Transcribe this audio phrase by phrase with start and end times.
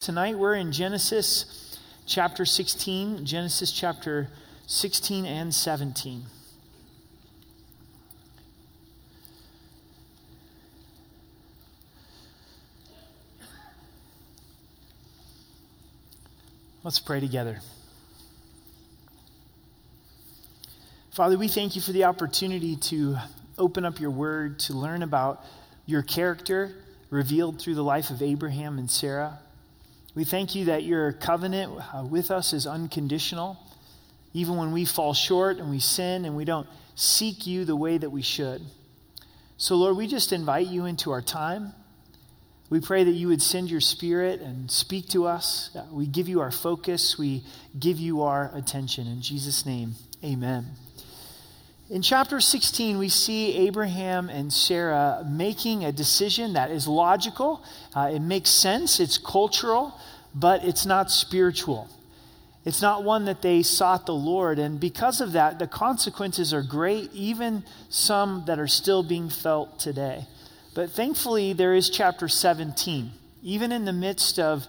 [0.00, 4.30] Tonight we're in Genesis chapter 16, Genesis chapter
[4.66, 6.22] 16 and 17.
[16.82, 17.60] Let's pray together.
[21.10, 23.18] Father, we thank you for the opportunity to
[23.58, 25.44] open up your word, to learn about
[25.84, 26.74] your character
[27.10, 29.40] revealed through the life of Abraham and Sarah.
[30.14, 33.58] We thank you that your covenant uh, with us is unconditional,
[34.32, 37.96] even when we fall short and we sin and we don't seek you the way
[37.96, 38.62] that we should.
[39.56, 41.72] So, Lord, we just invite you into our time.
[42.70, 45.74] We pray that you would send your spirit and speak to us.
[45.74, 47.42] Uh, we give you our focus, we
[47.78, 49.06] give you our attention.
[49.06, 50.66] In Jesus' name, amen.
[51.90, 57.64] In chapter 16, we see Abraham and Sarah making a decision that is logical.
[57.92, 59.00] Uh, it makes sense.
[59.00, 59.98] It's cultural,
[60.32, 61.88] but it's not spiritual.
[62.64, 64.60] It's not one that they sought the Lord.
[64.60, 69.80] And because of that, the consequences are great, even some that are still being felt
[69.80, 70.28] today.
[70.76, 73.10] But thankfully, there is chapter 17.
[73.42, 74.68] Even in the midst of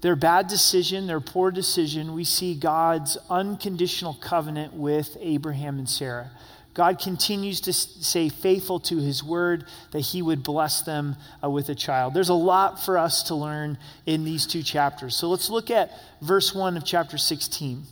[0.00, 6.30] their bad decision, their poor decision, we see God's unconditional covenant with Abraham and Sarah.
[6.74, 11.68] God continues to say faithful to his word that he would bless them uh, with
[11.68, 12.14] a child.
[12.14, 15.16] There's a lot for us to learn in these two chapters.
[15.16, 17.84] So let's look at verse 1 of chapter 16.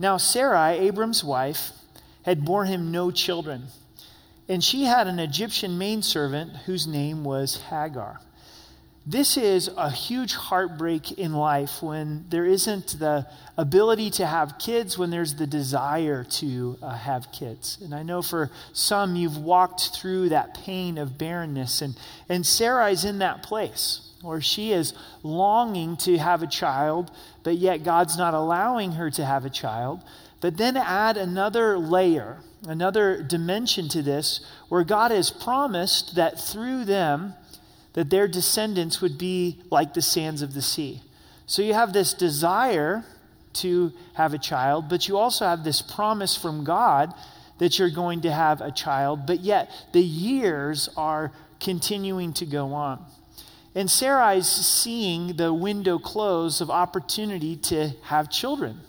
[0.00, 1.70] Now, Sarai, Abram's wife,
[2.22, 3.68] had borne him no children,
[4.48, 8.20] and she had an Egyptian maidservant whose name was Hagar.
[9.08, 13.24] This is a huge heartbreak in life when there isn't the
[13.56, 17.78] ability to have kids, when there's the desire to uh, have kids.
[17.80, 21.96] And I know for some, you've walked through that pain of barrenness, and,
[22.28, 27.12] and Sarai's in that place where she is longing to have a child,
[27.44, 30.02] but yet God's not allowing her to have a child.
[30.40, 36.86] But then add another layer, another dimension to this, where God has promised that through
[36.86, 37.34] them,
[37.96, 41.00] that their descendants would be like the sands of the sea.
[41.46, 43.04] So you have this desire
[43.54, 47.14] to have a child, but you also have this promise from God
[47.58, 52.74] that you're going to have a child, but yet the years are continuing to go
[52.74, 53.02] on.
[53.74, 58.80] And Sarai's seeing the window close of opportunity to have children.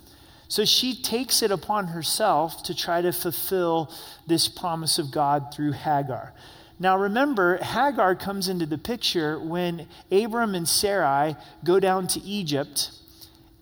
[0.50, 3.90] So she takes it upon herself to try to fulfill
[4.28, 6.34] this promise of God through Hagar.
[6.80, 12.92] Now remember, Hagar comes into the picture when Abram and Sarai go down to Egypt,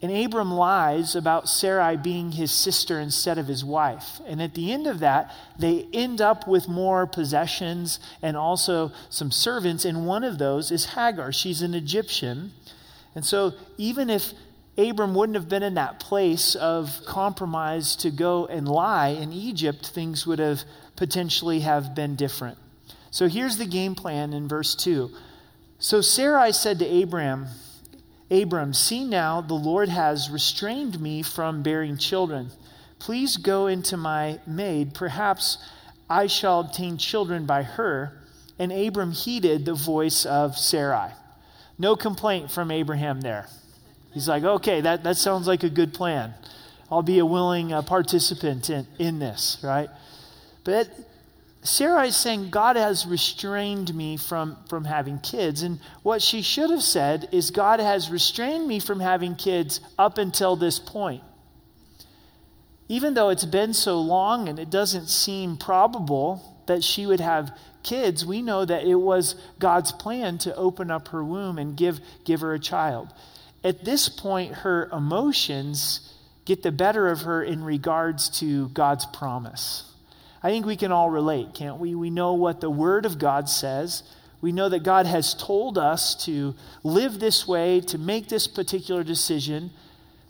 [0.02, 4.20] and Abram lies about Sarai being his sister instead of his wife.
[4.28, 9.32] And at the end of that, they end up with more possessions and also some
[9.32, 11.32] servants, and one of those is Hagar.
[11.32, 12.52] She's an Egyptian.
[13.16, 14.34] And so even if
[14.78, 19.88] Abram wouldn't have been in that place of compromise to go and lie in Egypt,
[19.88, 20.64] things would have
[20.98, 22.58] potentially have been different.
[23.16, 25.10] So here's the game plan in verse 2.
[25.80, 27.48] So Sarai said to Abram,
[28.30, 32.50] Abram, see now, the Lord has restrained me from bearing children.
[33.00, 34.94] Please go into my maid.
[34.94, 35.60] Perhaps
[36.10, 38.22] I shall obtain children by her.
[38.60, 41.12] And Abram heeded the voice of Sarai.
[41.80, 43.48] No complaint from Abraham there.
[44.14, 46.34] He's like, okay, that, that sounds like a good plan.
[46.92, 49.88] I'll be a willing uh, participant in, in this, right?
[50.66, 50.90] But
[51.66, 55.64] Sarah is saying, God has restrained me from, from having kids.
[55.64, 60.18] And what she should have said is, God has restrained me from having kids up
[60.18, 61.24] until this point.
[62.88, 67.58] Even though it's been so long and it doesn't seem probable that she would have
[67.82, 72.00] kids, we know that it was God's plan to open up her womb and give,
[72.26, 73.12] give her a child.
[73.64, 76.14] At this point, her emotions
[76.46, 79.92] get the better of her in regards to God's promise.
[80.46, 81.96] I think we can all relate, can't we?
[81.96, 84.04] We know what the Word of God says.
[84.42, 89.04] We know that God has told us to live this way, to make this particular
[89.04, 89.72] decision,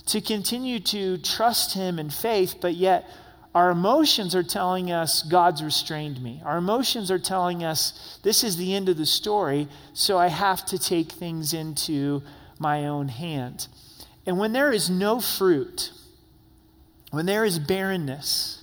[0.05, 3.05] to continue to trust Him in faith, but yet
[3.53, 6.41] our emotions are telling us God's restrained me.
[6.45, 10.65] Our emotions are telling us this is the end of the story, so I have
[10.67, 12.23] to take things into
[12.57, 13.67] my own hand.
[14.25, 15.91] And when there is no fruit,
[17.11, 18.61] when there is barrenness,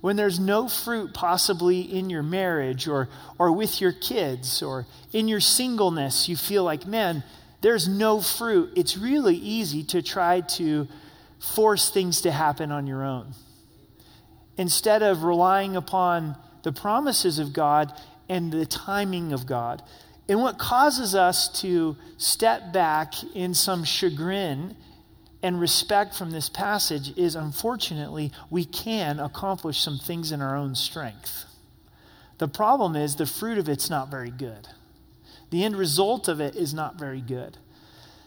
[0.00, 3.08] when there's no fruit possibly in your marriage or,
[3.38, 7.24] or with your kids or in your singleness, you feel like, man,
[7.60, 10.86] there's no fruit, it's really easy to try to
[11.40, 13.34] force things to happen on your own.
[14.56, 17.92] Instead of relying upon the promises of God
[18.28, 19.82] and the timing of God.
[20.28, 24.76] And what causes us to step back in some chagrin
[25.42, 30.74] and respect from this passage is unfortunately, we can accomplish some things in our own
[30.74, 31.44] strength.
[32.38, 34.68] The problem is the fruit of it's not very good.
[35.50, 37.56] The end result of it is not very good.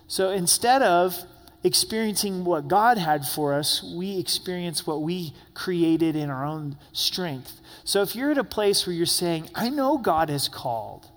[0.07, 1.17] So instead of
[1.63, 7.61] experiencing what God had for us, we experience what we created in our own strength.
[7.83, 11.07] So if you're at a place where you're saying, I know God has called,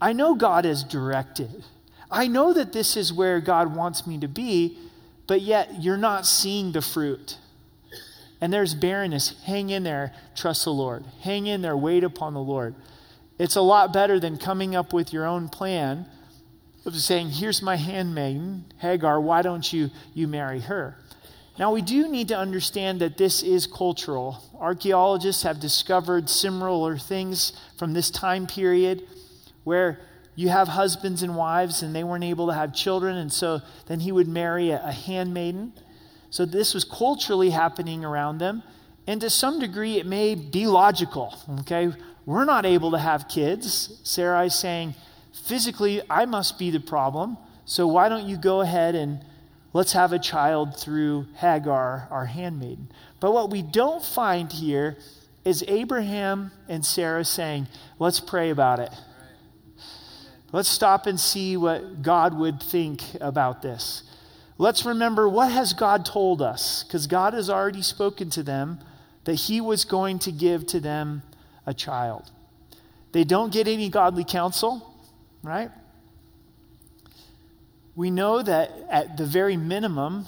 [0.00, 1.64] I know God has directed,
[2.16, 4.78] I know that this is where God wants me to be,
[5.26, 7.36] but yet you're not seeing the fruit.
[8.40, 9.38] And there's barrenness.
[9.44, 11.04] Hang in there, trust the Lord.
[11.20, 12.74] Hang in there, wait upon the Lord.
[13.38, 16.06] It's a lot better than coming up with your own plan
[16.86, 20.96] of saying, Here's my handmaiden, Hagar, why don't you, you marry her?
[21.58, 24.42] Now, we do need to understand that this is cultural.
[24.58, 29.02] Archaeologists have discovered similar things from this time period
[29.64, 30.00] where
[30.36, 34.00] you have husbands and wives, and they weren't able to have children, and so then
[34.00, 35.72] he would marry a, a handmaiden.
[36.30, 38.62] So this was culturally happening around them.
[39.06, 41.34] And to some degree, it may be logical.
[41.60, 41.92] Okay?
[42.26, 44.00] We're not able to have kids.
[44.02, 44.94] Sarai is saying,
[45.32, 47.38] physically, I must be the problem.
[47.64, 49.24] So why don't you go ahead and
[49.72, 52.88] let's have a child through Hagar, our handmaiden?
[53.20, 54.98] But what we don't find here
[55.44, 57.68] is Abraham and Sarah saying,
[57.98, 58.90] let's pray about it.
[60.56, 64.02] Let's stop and see what God would think about this.
[64.56, 68.78] Let's remember what has God told us because God has already spoken to them
[69.24, 71.22] that he was going to give to them
[71.66, 72.30] a child.
[73.12, 74.94] They don't get any godly counsel,
[75.42, 75.70] right?
[77.94, 80.24] We know that at the very minimum,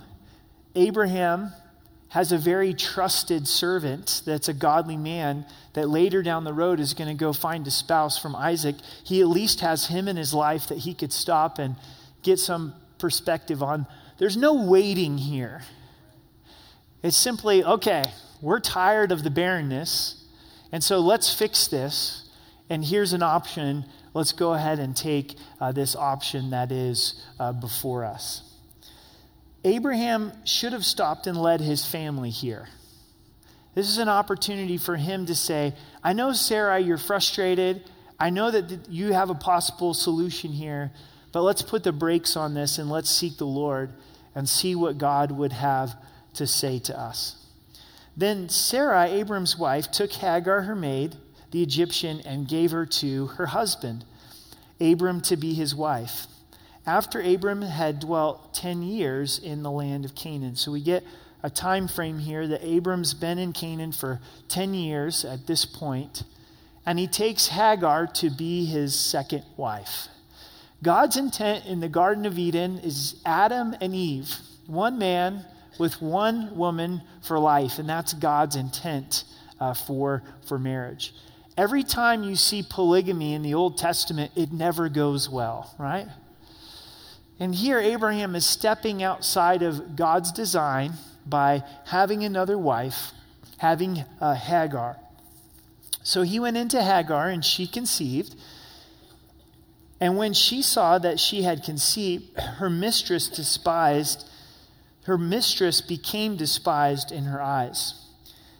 [0.74, 1.52] Abraham
[2.10, 5.44] has a very trusted servant that's a godly man
[5.74, 8.76] that later down the road is going to go find a spouse from Isaac.
[9.04, 11.76] He at least has him in his life that he could stop and
[12.22, 13.86] get some perspective on.
[14.16, 15.62] There's no waiting here.
[17.02, 18.04] It's simply, okay,
[18.40, 20.24] we're tired of the barrenness,
[20.72, 22.28] and so let's fix this.
[22.70, 23.84] And here's an option.
[24.14, 28.47] Let's go ahead and take uh, this option that is uh, before us.
[29.64, 32.68] Abraham should have stopped and led his family here.
[33.74, 37.84] This is an opportunity for him to say, I know, Sarah, you're frustrated.
[38.18, 40.92] I know that you have a possible solution here,
[41.32, 43.92] but let's put the brakes on this and let's seek the Lord
[44.34, 45.94] and see what God would have
[46.34, 47.44] to say to us.
[48.16, 51.16] Then Sarah, Abram's wife, took Hagar, her maid,
[51.50, 54.04] the Egyptian, and gave her to her husband,
[54.80, 56.26] Abram, to be his wife
[56.88, 60.56] after Abram had dwelt 10 years in the land of Canaan.
[60.56, 61.04] So we get
[61.42, 66.22] a time frame here that Abram's been in Canaan for 10 years at this point,
[66.86, 70.08] and he takes Hagar to be his second wife.
[70.82, 75.44] God's intent in the Garden of Eden is Adam and Eve, one man
[75.78, 79.24] with one woman for life, and that's God's intent
[79.60, 81.12] uh, for, for marriage.
[81.54, 86.06] Every time you see polygamy in the Old Testament, it never goes well, right?
[87.40, 90.94] And here, Abraham is stepping outside of God's design
[91.24, 93.12] by having another wife,
[93.58, 94.96] having uh, Hagar.
[96.02, 98.34] So he went into Hagar, and she conceived.
[100.00, 104.28] And when she saw that she had conceived, her mistress despised,
[105.04, 107.94] her mistress became despised in her eyes.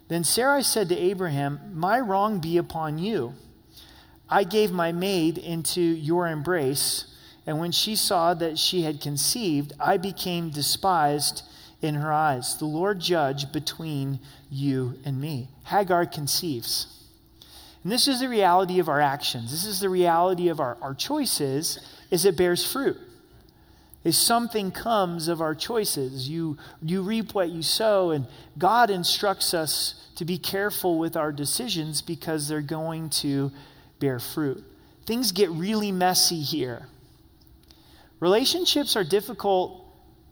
[0.09, 3.35] Then Sarai said to Abraham, My wrong be upon you.
[4.29, 7.08] I gave my maid into your embrace
[7.49, 11.45] and when she saw that she had conceived, I became despised
[11.81, 12.59] in her eyes.
[12.59, 15.49] The Lord judge between you and me.
[15.65, 17.07] Hagar conceives.
[17.83, 19.51] And this is the reality of our actions.
[19.51, 21.79] This is the reality of our, our choices,
[22.11, 22.99] is it bears fruit.
[24.05, 26.29] Is something comes of our choices.
[26.29, 28.27] You, you reap what you sow, and
[28.59, 33.51] God instructs us to be careful with our decisions because they're going to
[34.01, 34.63] bear fruit.
[35.07, 36.89] Things get really messy here.
[38.21, 39.85] Relationships are difficult,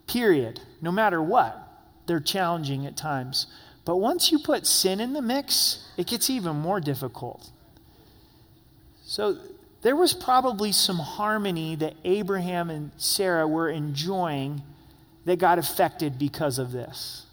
[0.07, 1.63] period, no matter what.
[2.05, 3.47] They're challenging at times.
[3.85, 7.49] But once you put sin in the mix, it gets even more difficult.
[9.05, 9.37] So
[9.81, 14.61] there was probably some harmony that Abraham and Sarah were enjoying
[15.25, 17.25] that got affected because of this.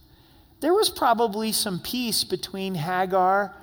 [0.61, 3.54] There was probably some peace between Hagar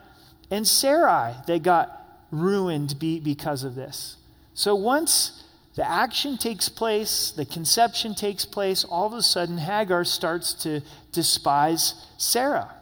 [0.49, 4.17] and Sarai that got ruined because of this.
[4.53, 5.43] So once
[5.75, 10.81] the action takes place, the conception takes place, all of a sudden Hagar starts to
[11.11, 12.73] despise Sarah.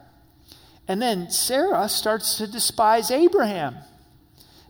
[0.88, 3.76] And then Sarah starts to despise Abraham.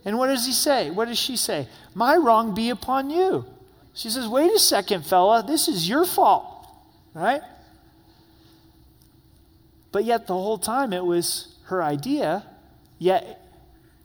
[0.05, 0.91] And what does he say?
[0.91, 1.67] What does she say?
[1.95, 3.45] My wrong be upon you.
[3.93, 6.67] She says, Wait a second, fella, this is your fault,
[7.13, 7.41] right?
[9.91, 12.45] But yet, the whole time it was her idea,
[12.97, 13.41] yet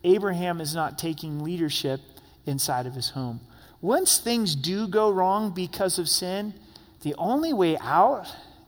[0.03, 2.01] Abraham is not taking leadership
[2.45, 3.41] inside of his home.
[3.81, 6.55] Once things do go wrong because of sin,
[7.03, 8.27] the only way out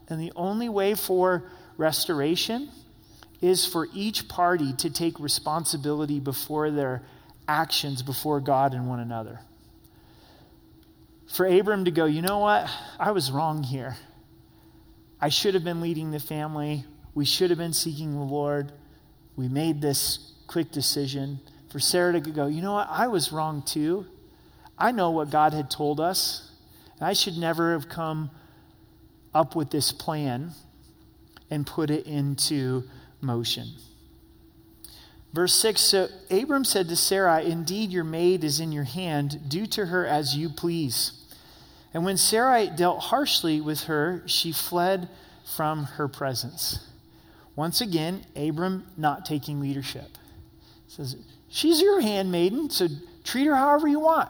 [0.09, 2.71] and the only way for restoration
[3.41, 7.03] is for each party to take responsibility before their
[7.47, 9.41] actions before God and one another.
[11.29, 12.69] For Abram to go, you know what?
[12.99, 13.97] I was wrong here.
[15.21, 16.85] I should have been leading the family.
[17.15, 18.73] We should have been seeking the Lord.
[19.37, 21.41] We made this quick decision.
[21.71, 22.89] For Sarah to go, you know what?
[22.91, 24.07] I was wrong too.
[24.79, 26.51] I know what God had told us.
[27.01, 28.31] I should never have come
[29.35, 30.53] up with this plan
[31.51, 32.85] and put it into
[33.21, 33.69] motion.
[35.33, 39.49] Verse 6 So Abram said to Sarai, Indeed, your maid is in your hand.
[39.49, 41.13] Do to her as you please.
[41.93, 45.09] And when Sarai dealt harshly with her, she fled
[45.57, 46.87] from her presence.
[47.57, 50.17] Once again, Abram not taking leadership.
[50.87, 51.17] Says,
[51.49, 52.89] She's your handmaiden, so
[53.25, 54.29] treat her however you want.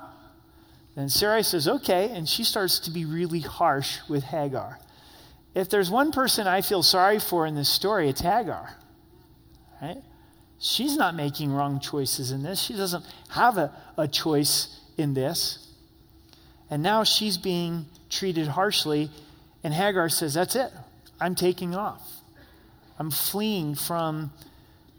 [0.98, 4.80] And Sarai says, Okay, and she starts to be really harsh with Hagar.
[5.54, 8.76] If there's one person I feel sorry for in this story, it's Hagar.
[9.80, 10.02] Right?
[10.58, 12.60] She's not making wrong choices in this.
[12.60, 15.68] She doesn't have a, a choice in this.
[16.68, 19.08] And now she's being treated harshly.
[19.62, 20.72] And Hagar says, That's it.
[21.20, 22.02] I'm taking off.
[22.98, 24.32] I'm fleeing from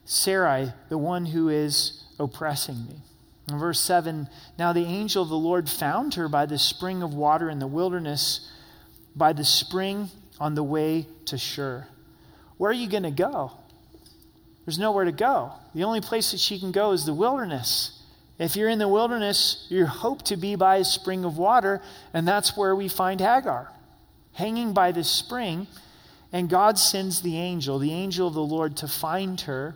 [0.05, 3.01] Sarai, the one who is oppressing me.
[3.49, 7.13] In verse 7 Now the angel of the Lord found her by the spring of
[7.13, 8.49] water in the wilderness,
[9.15, 11.87] by the spring on the way to Shur.
[12.57, 13.51] Where are you going to go?
[14.65, 15.53] There's nowhere to go.
[15.73, 18.03] The only place that she can go is the wilderness.
[18.37, 21.81] If you're in the wilderness, you're hope to be by a spring of water,
[22.13, 23.71] and that's where we find Hagar,
[24.33, 25.67] hanging by this spring.
[26.31, 29.75] And God sends the angel, the angel of the Lord, to find her,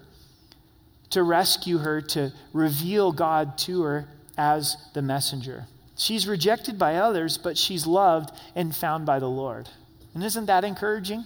[1.14, 5.68] to rescue her, to reveal God to her as the messenger.
[5.96, 9.70] She's rejected by others, but she's loved and found by the Lord.
[10.14, 11.26] And isn't that encouraging?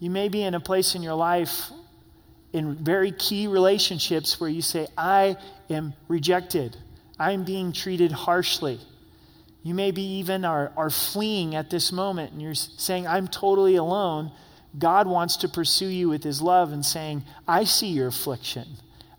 [0.00, 1.70] You may be in a place in your life
[2.52, 5.36] in very key relationships where you say, I
[5.68, 6.76] am rejected.
[7.18, 8.80] I'm being treated harshly.
[9.62, 14.32] You maybe even are, are fleeing at this moment and you're saying, I'm totally alone.
[14.78, 18.66] God wants to pursue you with his love and saying, I see your affliction.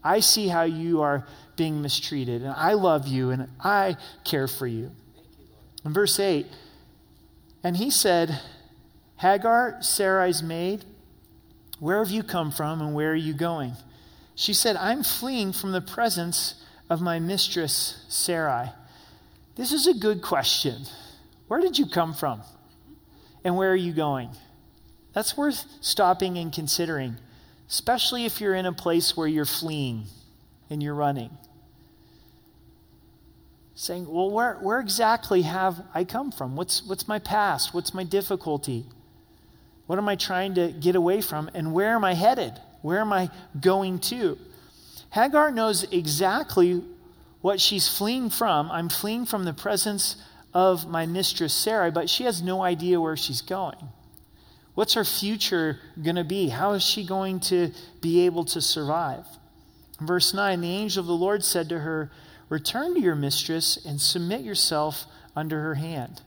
[0.03, 4.65] I see how you are being mistreated, and I love you and I care for
[4.65, 4.91] you.
[5.85, 6.47] In verse 8,
[7.63, 8.39] and he said,
[9.17, 10.85] Hagar, Sarai's maid,
[11.79, 13.73] where have you come from and where are you going?
[14.35, 16.55] She said, I'm fleeing from the presence
[16.89, 18.69] of my mistress, Sarai.
[19.55, 20.83] This is a good question.
[21.47, 22.41] Where did you come from?
[23.43, 24.29] And where are you going?
[25.13, 27.17] That's worth stopping and considering,
[27.69, 30.05] especially if you're in a place where you're fleeing
[30.69, 31.31] and you're running.
[33.75, 36.55] Saying, well, where, where exactly have I come from?
[36.55, 37.73] What's, what's my past?
[37.73, 38.85] What's my difficulty?
[39.87, 41.49] What am I trying to get away from?
[41.53, 42.53] And where am I headed?
[42.81, 44.37] Where am I going to?
[45.11, 46.81] Hagar knows exactly
[47.41, 48.71] what she's fleeing from.
[48.71, 50.15] I'm fleeing from the presence
[50.53, 53.89] of my mistress Sarah, but she has no idea where she's going.
[54.81, 56.49] What's her future going to be?
[56.49, 57.69] How is she going to
[58.01, 59.27] be able to survive?
[59.99, 62.09] Verse 9 The angel of the Lord said to her,
[62.49, 66.23] Return to your mistress and submit yourself under her hand.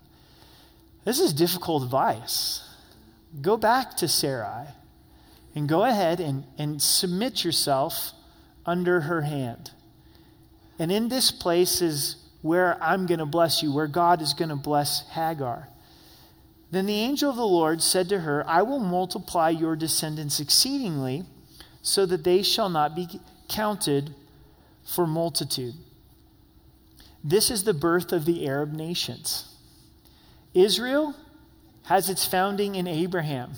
[1.04, 2.62] This is difficult advice
[3.42, 4.68] go back to Sarai
[5.56, 8.12] and go ahead and, and submit yourself
[8.64, 9.73] under her hand.
[10.78, 14.50] And in this place is where I'm going to bless you, where God is going
[14.50, 15.70] to bless Hagar.
[16.75, 21.23] Then the angel of the Lord said to her, I will multiply your descendants exceedingly,
[21.83, 24.12] so that they shall not be counted
[24.85, 25.75] for multitude.
[27.23, 29.54] This is the birth of the Arab nations.
[30.52, 31.14] Israel
[31.85, 33.52] has its founding in Abraham,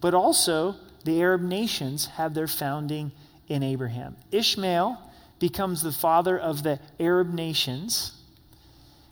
[0.00, 3.10] but also the Arab nations have their founding
[3.48, 4.14] in Abraham.
[4.30, 4.96] Ishmael
[5.40, 8.12] becomes the father of the Arab nations,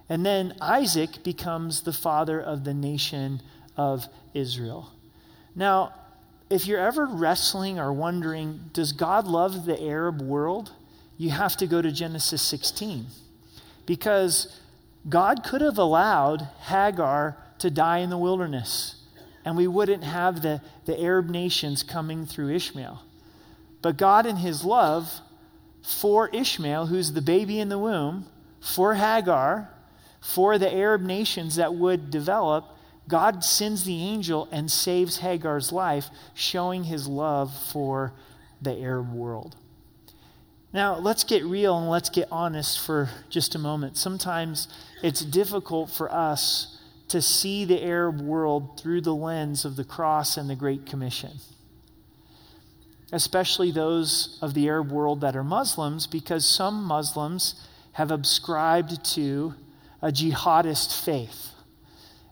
[0.09, 3.43] and then Isaac becomes the father of the nation
[3.77, 4.91] of Israel.
[5.55, 5.95] Now,
[6.49, 10.73] if you're ever wrestling or wondering, does God love the Arab world?
[11.19, 13.07] You have to go to Genesis 16.
[13.85, 14.61] Because
[15.09, 18.97] God could have allowed Hagar to die in the wilderness.
[19.45, 23.03] And we wouldn't have the, the Arab nations coming through Ishmael.
[23.83, 25.21] But God, in His love,
[25.83, 28.27] for Ishmael, who's the baby in the womb,
[28.61, 29.71] for Hagar,
[30.27, 36.11] for the Arab nations that would develop, God sends the angel and saves Hagar's life,
[36.35, 38.13] showing his love for
[38.61, 39.55] the Arab world.
[40.73, 43.97] Now, let's get real and let's get honest for just a moment.
[43.97, 44.67] Sometimes
[45.01, 50.37] it's difficult for us to see the Arab world through the lens of the cross
[50.37, 51.39] and the Great Commission,
[53.13, 59.55] especially those of the Arab world that are Muslims, because some Muslims have subscribed to
[60.03, 61.53] a jihadist faith.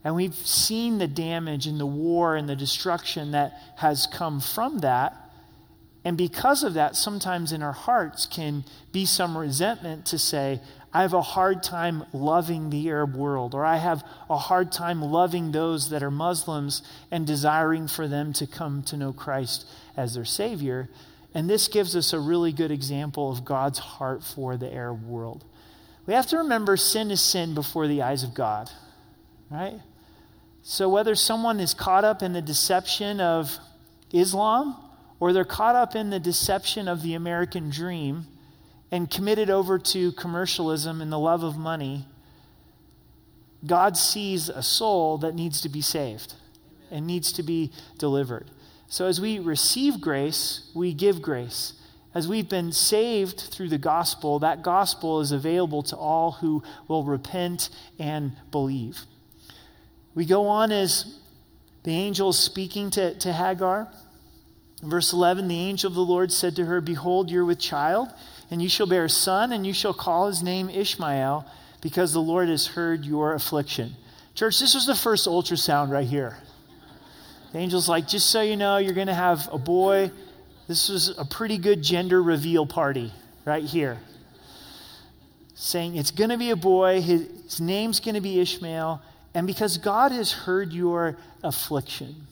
[0.05, 4.81] And we've seen the damage and the war and the destruction that has come from
[4.81, 5.17] that.
[6.05, 10.61] And because of that, sometimes in our hearts can be some resentment to say,
[10.93, 15.01] I have a hard time loving the Arab world, or I have a hard time
[15.03, 19.67] loving those that are Muslims and desiring for them to come to know Christ
[19.97, 20.89] as their Savior.
[21.33, 25.45] And this gives us a really good example of God's heart for the Arab world.
[26.07, 28.71] We have to remember sin is sin before the eyes of God,
[29.51, 29.81] right?
[30.63, 33.59] So whether someone is caught up in the deception of
[34.13, 34.77] Islam,
[35.21, 38.27] or they're caught up in the deception of the American dream
[38.91, 42.07] and committed over to commercialism and the love of money,
[43.67, 46.35] God sees a soul that needs to be saved
[46.91, 48.51] and needs to be delivered.
[48.89, 51.73] So as we receive grace, we give grace.
[52.15, 57.03] As we've been saved through the gospel, that gospel is available to all who will
[57.03, 59.01] repent and believe.
[60.15, 61.19] We go on as
[61.83, 63.89] the angel is speaking to, to Hagar.
[64.81, 68.09] Verse 11 The angel of the Lord said to her, Behold, you're with child,
[68.51, 71.45] and you shall bear a son, and you shall call his name Ishmael,
[71.81, 73.97] because the Lord has heard your affliction.
[74.35, 76.39] Church, this was the first ultrasound right here.
[77.53, 80.11] The angel's like, Just so you know, you're going to have a boy.
[80.67, 83.13] This was a pretty good gender reveal party
[83.45, 83.99] right here.
[85.55, 89.03] Saying it's going to be a boy, his, his name's going to be Ishmael,
[89.35, 92.27] and because God has heard your affliction.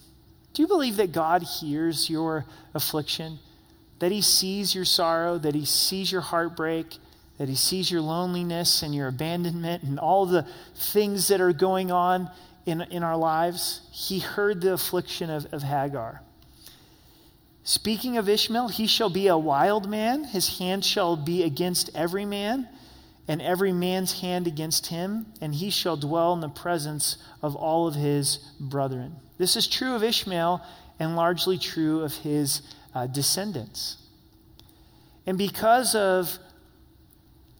[0.54, 3.38] Do you believe that God hears your affliction?
[3.98, 6.98] That He sees your sorrow, that He sees your heartbreak,
[7.38, 11.90] that He sees your loneliness and your abandonment and all the things that are going
[11.90, 12.30] on
[12.66, 13.82] in, in our lives?
[13.90, 16.22] He heard the affliction of, of Hagar.
[17.64, 22.24] Speaking of Ishmael, he shall be a wild man, his hand shall be against every
[22.24, 22.68] man,
[23.28, 27.86] and every man's hand against him, and he shall dwell in the presence of all
[27.86, 29.14] of his brethren.
[29.38, 30.60] This is true of Ishmael
[30.98, 32.62] and largely true of his
[32.94, 33.96] uh, descendants.
[35.24, 36.38] And because of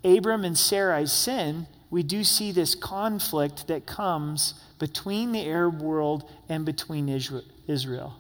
[0.05, 6.29] Abram and Sarai's sin, we do see this conflict that comes between the Arab world
[6.49, 8.17] and between Israel,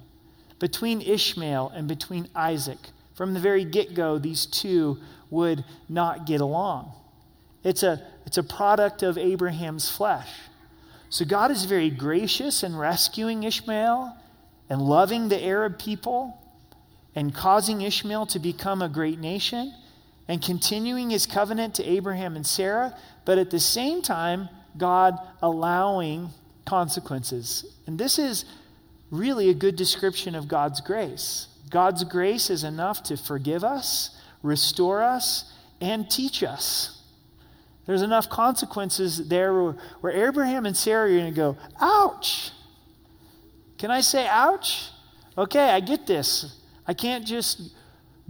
[0.62, 2.79] between Ishmael and between Isaac.
[3.14, 4.96] From the very get go, these two
[5.29, 6.92] would not get along.
[7.64, 10.29] It's a, it's a product of Abraham's flesh.
[11.09, 14.16] So God is very gracious in rescuing Ishmael
[14.70, 16.38] and loving the Arab people
[17.16, 19.75] and causing Ishmael to become a great nation
[20.29, 24.48] and continuing his covenant to Abraham and Sarah, but at the same time,
[24.79, 26.31] God allowing
[26.64, 27.66] consequences.
[27.88, 28.44] And this is
[29.12, 31.46] really a good description of God's grace.
[31.70, 36.98] God's grace is enough to forgive us, restore us, and teach us.
[37.87, 42.51] There's enough consequences there where, where Abraham and Sarah are going to go, ouch.
[43.79, 44.88] Can I say ouch?
[45.37, 46.61] Okay, I get this.
[46.87, 47.75] I can't just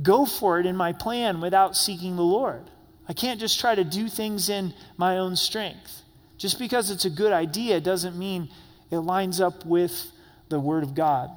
[0.02, 2.70] go for it in my plan without seeking the Lord.
[3.08, 6.02] I can't just try to do things in my own strength.
[6.38, 8.48] Just because it's a good idea doesn't mean
[8.90, 10.10] it lines up with
[10.52, 11.30] the Word of God.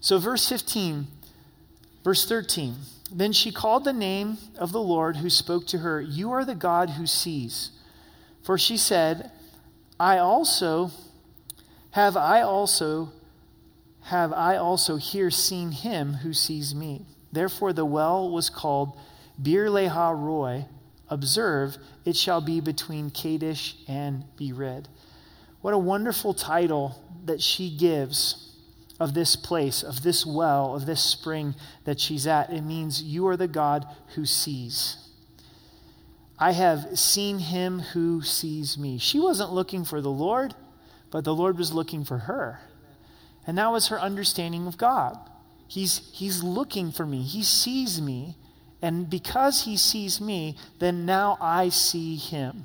[0.00, 1.08] So, verse 15,
[2.04, 2.76] verse 13.
[3.12, 6.54] Then she called the name of the Lord who spoke to her, You are the
[6.54, 7.70] God who sees.
[8.42, 9.30] For she said,
[9.98, 10.92] I also
[11.90, 13.12] have I also
[14.04, 17.06] have I also here seen him who sees me.
[17.32, 18.96] Therefore the well was called
[19.40, 20.66] Beer Lahai Roi.
[21.08, 24.86] Observe, it shall be between Kadesh and Bered.
[25.60, 28.50] What a wonderful title that she gives
[28.98, 32.50] of this place, of this well, of this spring that she's at.
[32.50, 34.96] It means you are the God who sees.
[36.38, 38.98] I have seen him who sees me.
[38.98, 40.54] She wasn't looking for the Lord,
[41.10, 42.60] but the Lord was looking for her.
[43.46, 45.18] And that was her understanding of God.
[45.66, 48.36] He's, he's looking for me, he sees me.
[48.82, 52.64] And because he sees me, then now I see him.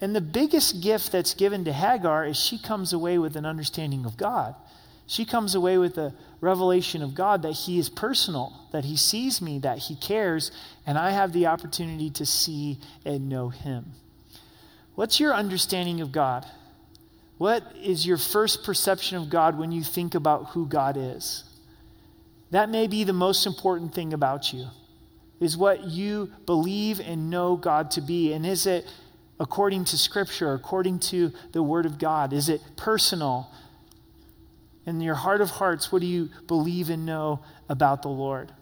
[0.00, 4.04] And the biggest gift that's given to Hagar is she comes away with an understanding
[4.04, 4.54] of God.
[5.06, 9.40] She comes away with a revelation of God that He is personal, that He sees
[9.40, 10.50] me, that He cares,
[10.86, 13.92] and I have the opportunity to see and know Him.
[14.94, 16.46] What's your understanding of God?
[17.36, 21.44] What is your first perception of God when you think about who God is?
[22.50, 24.66] That may be the most important thing about you,
[25.40, 28.32] is what you believe and know God to be.
[28.32, 28.86] And is it
[29.44, 32.32] according to Scripture, according to the Word of God?
[32.32, 33.50] Is it personal?
[34.86, 38.52] In your heart of hearts, what do you believe and know about the Lord?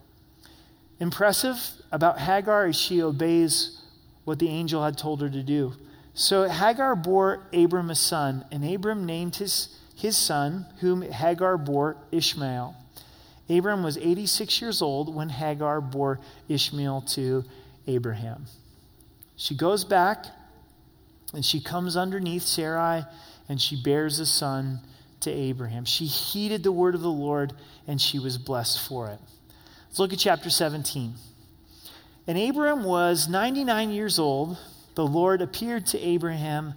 [0.98, 1.56] Impressive
[1.92, 3.80] about Hagar is she obeys
[4.24, 5.72] what the angel had told her to do.
[6.14, 11.96] So Hagar bore Abram a son, and Abram named his, his son, whom Hagar bore
[12.10, 12.74] Ishmael.
[13.48, 16.18] Abram was 86 years old when Hagar bore
[16.48, 17.44] Ishmael to
[17.86, 18.46] Abraham.
[19.36, 20.26] She goes back
[21.32, 23.04] and she comes underneath Sarai
[23.48, 24.80] and she bears a son
[25.20, 25.84] to Abraham.
[25.84, 27.52] She heeded the word of the Lord
[27.86, 29.18] and she was blessed for it.
[29.88, 31.14] Let's look at chapter 17.
[32.26, 34.58] And Abraham was 99 years old
[34.94, 36.74] the Lord appeared to Abraham,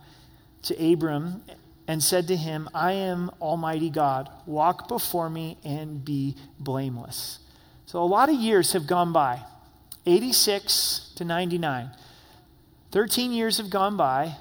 [0.63, 1.43] to Abram,
[1.87, 4.29] and said to him, I am Almighty God.
[4.45, 7.39] Walk before me and be blameless.
[7.85, 9.41] So a lot of years have gone by
[10.05, 11.91] 86 to 99.
[12.91, 14.37] 13 years have gone by.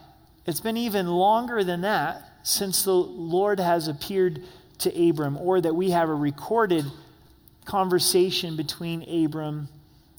[0.47, 4.43] It's been even longer than that since the Lord has appeared
[4.79, 6.85] to Abram, or that we have a recorded
[7.65, 9.69] conversation between Abram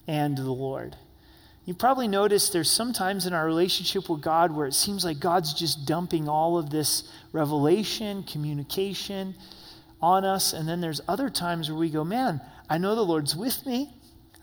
[0.07, 0.95] and the Lord.
[1.65, 5.53] You probably noticed there's sometimes in our relationship with God where it seems like God's
[5.53, 9.35] just dumping all of this revelation, communication
[10.01, 10.53] on us.
[10.53, 13.93] And then there's other times where we go, man, I know the Lord's with me.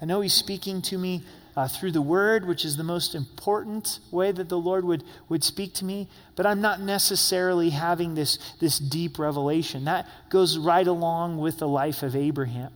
[0.00, 1.22] I know He's speaking to me
[1.56, 5.44] uh, through the Word, which is the most important way that the Lord would, would
[5.44, 6.08] speak to me.
[6.34, 9.84] But I'm not necessarily having this, this deep revelation.
[9.84, 12.72] That goes right along with the life of Abraham.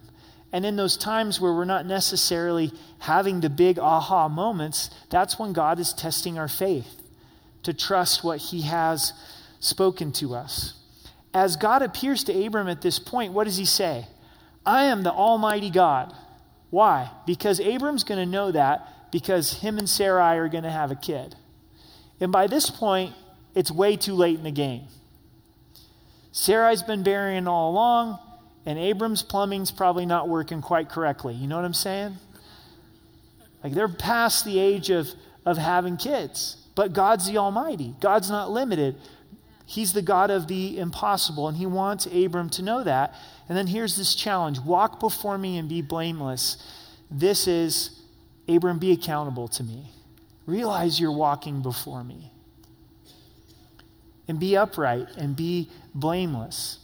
[0.52, 5.52] And in those times where we're not necessarily having the big aha moments, that's when
[5.52, 7.02] God is testing our faith
[7.62, 9.12] to trust what He has
[9.58, 10.74] spoken to us.
[11.34, 14.06] As God appears to Abram at this point, what does He say?
[14.64, 16.14] I am the Almighty God.
[16.70, 17.10] Why?
[17.26, 20.96] Because Abram's going to know that because him and Sarai are going to have a
[20.96, 21.36] kid.
[22.20, 23.14] And by this point,
[23.54, 24.84] it's way too late in the game.
[26.32, 28.18] Sarai's been burying all along
[28.66, 31.34] and Abram's plumbing's probably not working quite correctly.
[31.34, 32.16] You know what I'm saying?
[33.62, 35.08] Like they're past the age of,
[35.46, 36.56] of having kids.
[36.74, 38.96] But God's the Almighty, God's not limited.
[39.68, 43.14] He's the God of the impossible, and He wants Abram to know that.
[43.48, 46.56] And then here's this challenge walk before me and be blameless.
[47.10, 48.00] This is,
[48.48, 49.90] Abram, be accountable to me.
[50.46, 52.32] Realize you're walking before me.
[54.28, 56.78] And be upright and be blameless.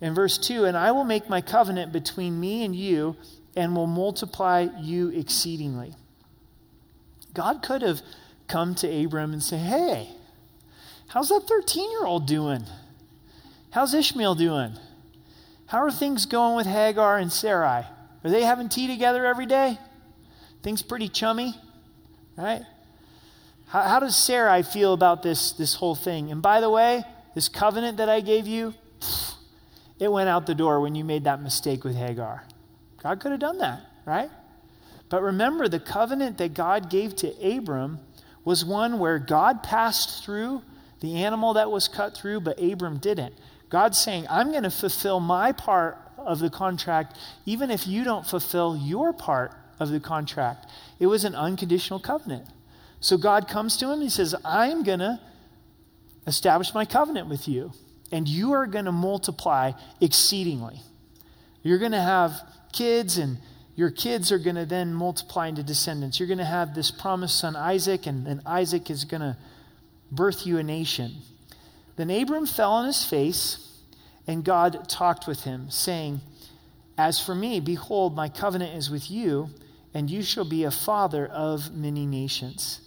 [0.00, 3.16] In verse 2, and I will make my covenant between me and you
[3.56, 5.94] and will multiply you exceedingly.
[7.34, 8.02] God could have
[8.46, 10.10] come to Abram and say, Hey,
[11.12, 12.64] how's that 13 year old doing?
[13.70, 14.72] How's Ishmael doing?
[15.66, 17.84] How are things going with Hagar and Sarai?
[18.24, 19.78] Are they having tea together every day?
[20.62, 21.54] Things pretty chummy,
[22.36, 22.62] right?
[23.66, 26.30] How, how does Sarai feel about this, this whole thing?
[26.30, 27.02] And by the way,
[27.34, 28.74] this covenant that I gave you,
[29.98, 32.44] it went out the door when you made that mistake with Hagar.
[33.02, 34.30] God could have done that, right?
[35.08, 38.00] But remember, the covenant that God gave to Abram
[38.44, 40.62] was one where God passed through
[41.02, 43.34] the animal that was cut through, but Abram didn't.
[43.68, 48.26] God's saying, I'm going to fulfill my part of the contract, even if you don't
[48.26, 50.66] fulfill your part of the contract.
[50.98, 52.46] It was an unconditional covenant.
[53.00, 55.20] So God comes to him, he says, I'm going to
[56.26, 57.72] establish my covenant with you
[58.12, 60.80] and you are going to multiply exceedingly.
[61.62, 62.32] You're going to have
[62.72, 63.38] kids, and
[63.74, 66.20] your kids are going to then multiply into descendants.
[66.20, 69.36] You're going to have this promised son, Isaac, and then Isaac is going to
[70.12, 71.16] birth you a nation.
[71.96, 73.80] Then Abram fell on his face,
[74.28, 76.20] and God talked with him, saying,
[76.96, 79.50] As for me, behold, my covenant is with you,
[79.92, 82.80] and you shall be a father of many nations.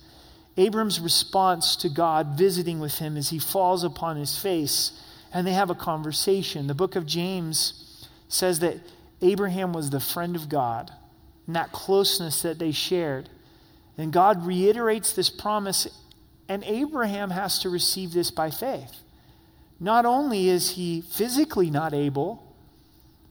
[0.55, 5.01] Abram's response to God visiting with him as he falls upon his face
[5.35, 6.67] and they have a conversation.
[6.67, 8.77] The book of James says that
[9.21, 10.91] Abraham was the friend of God
[11.45, 13.27] and that closeness that they shared.
[13.97, 15.87] And God reiterates this promise,
[16.47, 19.01] and Abraham has to receive this by faith.
[19.79, 22.55] Not only is he physically not able,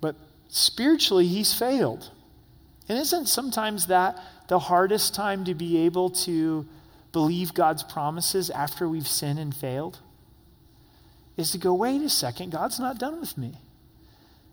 [0.01, 0.17] but
[0.49, 2.11] spiritually he's failed.
[2.89, 6.67] And isn't sometimes that the hardest time to be able to
[7.13, 10.01] believe God's promises after we've sinned and failed?
[11.37, 13.55] is to go, wait a second, God's not done with me.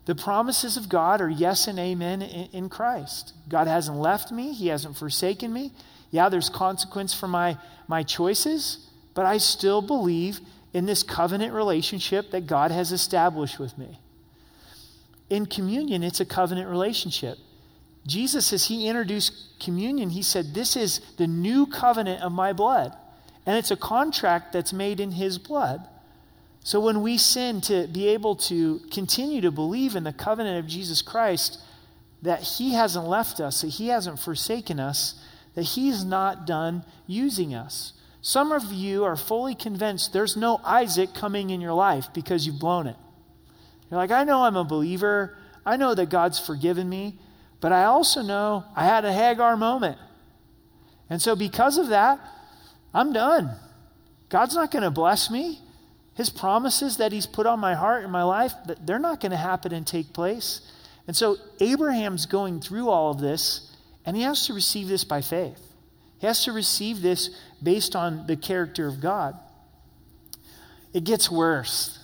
[0.05, 3.33] The promises of God are yes and amen in, Christ.
[3.47, 5.71] God hasn't left me, He hasn't forsaken me.
[6.11, 10.39] Yeah, there's consequence for my, my choices, but I still believe
[10.73, 13.99] in this covenant relationship that God has established with me.
[15.29, 17.37] In communion, it's a covenant relationship.
[18.05, 22.95] Jesus, as he introduced communion, he said, This is the new covenant of my blood.
[23.45, 25.87] And it's a contract that's made in his blood.
[26.63, 30.69] So when we sin, to be able to continue to believe in the covenant of
[30.69, 31.59] Jesus Christ,
[32.21, 35.15] that he hasn't left us, that he hasn't forsaken us,
[35.55, 37.93] that he's not done using us.
[38.21, 42.59] Some of you are fully convinced there's no Isaac coming in your life because you've
[42.59, 42.95] blown it.
[43.89, 45.37] You're like, I know I'm a believer.
[45.65, 47.19] I know that God's forgiven me,
[47.59, 49.97] but I also know I had a Hagar moment.
[51.09, 52.19] And so, because of that,
[52.93, 53.51] I'm done.
[54.29, 55.59] God's not going to bless me.
[56.15, 58.53] His promises that He's put on my heart and my life,
[58.85, 60.61] they're not going to happen and take place.
[61.07, 63.70] And so, Abraham's going through all of this,
[64.05, 65.73] and he has to receive this by faith.
[66.19, 67.29] He has to receive this
[67.61, 69.37] based on the character of God.
[70.93, 71.99] It gets worse.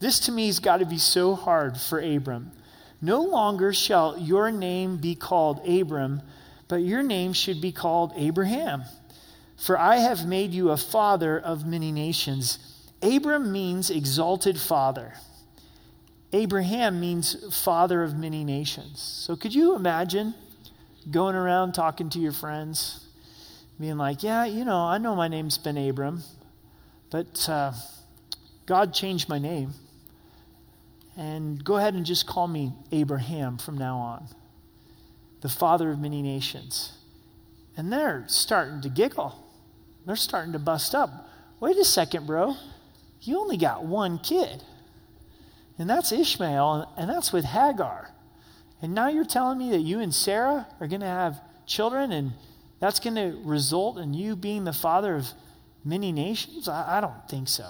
[0.00, 2.52] This to me has got to be so hard for Abram.
[3.00, 6.22] No longer shall your name be called Abram,
[6.68, 8.84] but your name should be called Abraham
[9.56, 12.58] for I have made you a father of many nations.
[13.02, 15.14] Abram means exalted father.
[16.32, 19.00] Abraham means father of many nations.
[19.00, 20.34] So could you imagine
[21.10, 23.06] going around talking to your friends,
[23.78, 26.22] being like, yeah, you know, I know my name's been Abram,
[27.10, 27.72] but uh,
[28.66, 29.72] God changed my name.
[31.16, 34.26] And go ahead and just call me Abraham from now on,
[35.42, 36.98] the father of many nations.
[37.76, 39.44] And they're starting to giggle.
[40.06, 41.28] They're starting to bust up.
[41.60, 42.56] Wait a second, bro.
[43.20, 44.62] You only got one kid.
[45.78, 48.10] And that's Ishmael, and that's with Hagar.
[48.84, 52.32] And now you're telling me that you and Sarah are going to have children, and
[52.80, 55.28] that's going to result in you being the father of
[55.86, 56.68] many nations?
[56.68, 57.64] I, I don't think so.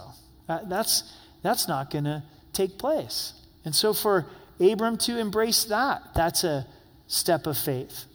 [0.48, 1.05] That, that's,
[1.40, 3.35] that's not going to take place.
[3.64, 4.27] And so for
[4.59, 6.66] Abram to embrace that, that's a
[7.07, 8.07] step of faith.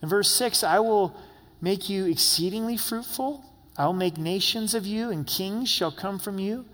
[0.00, 1.16] In verse 6, I will
[1.60, 3.44] make you exceedingly fruitful.
[3.76, 6.64] I will make nations of you, and kings shall come from you.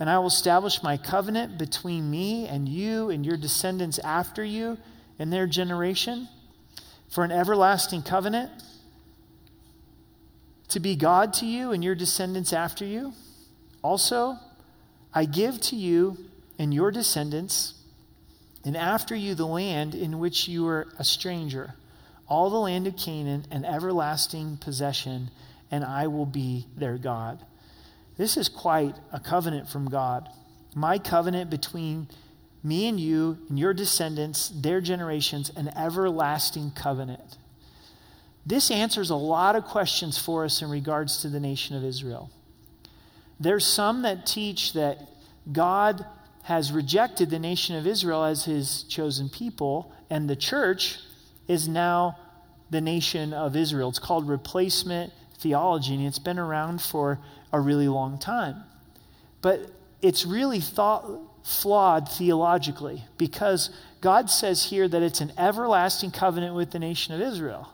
[0.00, 4.78] And I will establish my covenant between me and you and your descendants after you
[5.18, 6.28] and their generation
[7.08, 8.50] for an everlasting covenant
[10.68, 13.12] to be God to you and your descendants after you.
[13.82, 14.36] Also,
[15.12, 16.18] I give to you
[16.58, 17.74] and your descendants
[18.64, 21.74] and after you the land in which you are a stranger
[22.28, 25.30] all the land of Canaan an everlasting possession,
[25.70, 27.42] and I will be their God.
[28.18, 30.28] This is quite a covenant from God.
[30.74, 32.08] My covenant between
[32.62, 37.38] me and you and your descendants, their generations, an everlasting covenant.
[38.44, 42.30] This answers a lot of questions for us in regards to the nation of Israel.
[43.38, 44.98] There's some that teach that
[45.52, 46.04] God
[46.42, 50.98] has rejected the nation of Israel as his chosen people, and the church
[51.46, 52.18] is now
[52.70, 53.90] the nation of Israel.
[53.90, 57.18] It's called replacement theology, and it's been around for
[57.52, 58.56] a really long time.
[59.40, 59.70] But
[60.02, 61.06] it's really thought,
[61.44, 63.70] flawed theologically because
[64.00, 67.72] God says here that it's an everlasting covenant with the nation of Israel.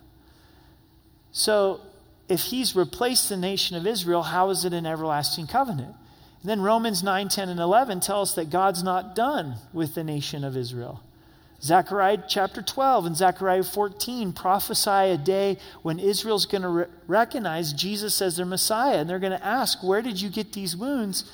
[1.32, 1.80] So
[2.28, 5.94] if he's replaced the nation of Israel, how is it an everlasting covenant?
[6.42, 10.04] And then Romans 9, 10, and 11 tell us that God's not done with the
[10.04, 11.02] nation of Israel.
[11.62, 17.72] Zechariah chapter 12 and Zechariah 14 prophesy a day when Israel's going to re- recognize
[17.72, 18.98] Jesus as their Messiah.
[18.98, 21.30] And they're going to ask, Where did you get these wounds?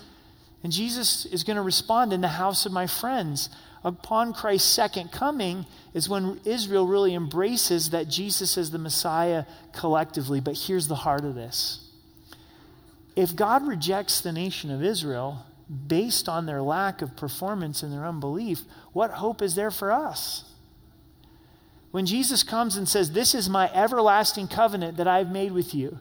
[0.63, 3.49] And Jesus is going to respond, In the house of my friends.
[3.83, 10.39] Upon Christ's second coming is when Israel really embraces that Jesus is the Messiah collectively.
[10.41, 11.91] But here's the heart of this
[13.17, 15.45] if God rejects the nation of Israel,
[15.87, 20.45] based on their lack of performance and their unbelief, what hope is there for us?
[21.91, 25.99] When Jesus comes and says, This is my everlasting covenant that I've made with you,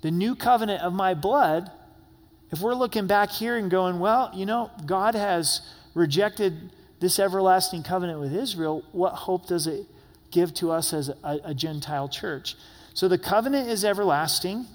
[0.00, 1.70] the new covenant of my blood,
[2.50, 5.60] if we're looking back here and going, Well, you know, God has
[5.94, 9.86] rejected this everlasting covenant with Israel, what hope does it
[10.30, 12.54] give to us as a, a Gentile church?
[12.94, 14.66] So the covenant is everlasting.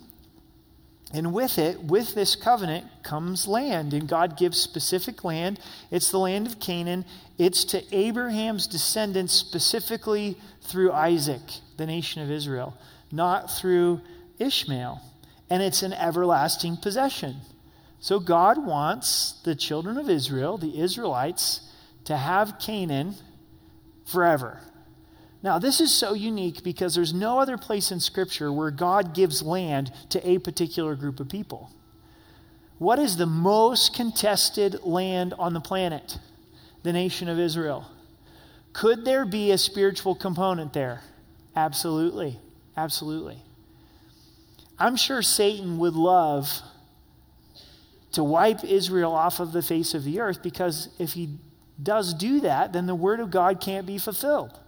[1.13, 3.93] And with it, with this covenant, comes land.
[3.93, 5.59] And God gives specific land.
[5.89, 7.05] It's the land of Canaan.
[7.37, 11.41] It's to Abraham's descendants, specifically through Isaac,
[11.77, 12.77] the nation of Israel,
[13.11, 14.01] not through
[14.37, 15.01] Ishmael.
[15.49, 17.37] And it's an everlasting possession.
[17.99, 21.61] So God wants the children of Israel, the Israelites,
[22.03, 23.15] to have Canaan
[24.05, 24.59] forever.
[25.43, 29.41] Now, this is so unique because there's no other place in Scripture where God gives
[29.41, 31.71] land to a particular group of people.
[32.79, 36.17] What is the most contested land on the planet?
[36.83, 37.85] The nation of Israel.
[38.73, 41.01] Could there be a spiritual component there?
[41.55, 42.39] Absolutely.
[42.75, 43.37] Absolutely.
[44.79, 46.61] I'm sure Satan would love
[48.11, 51.29] to wipe Israel off of the face of the earth because if he
[51.81, 54.59] does do that, then the word of God can't be fulfilled.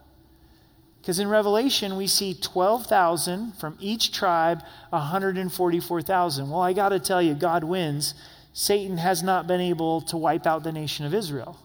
[1.00, 6.50] Because in Revelation, we see 12,000 from each tribe, 144,000.
[6.50, 8.14] Well, I got to tell you, God wins.
[8.52, 11.58] Satan has not been able to wipe out the nation of Israel.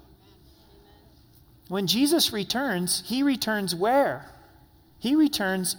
[1.68, 4.30] When Jesus returns, he returns where?
[5.00, 5.76] He returns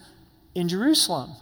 [0.54, 1.32] in Jerusalem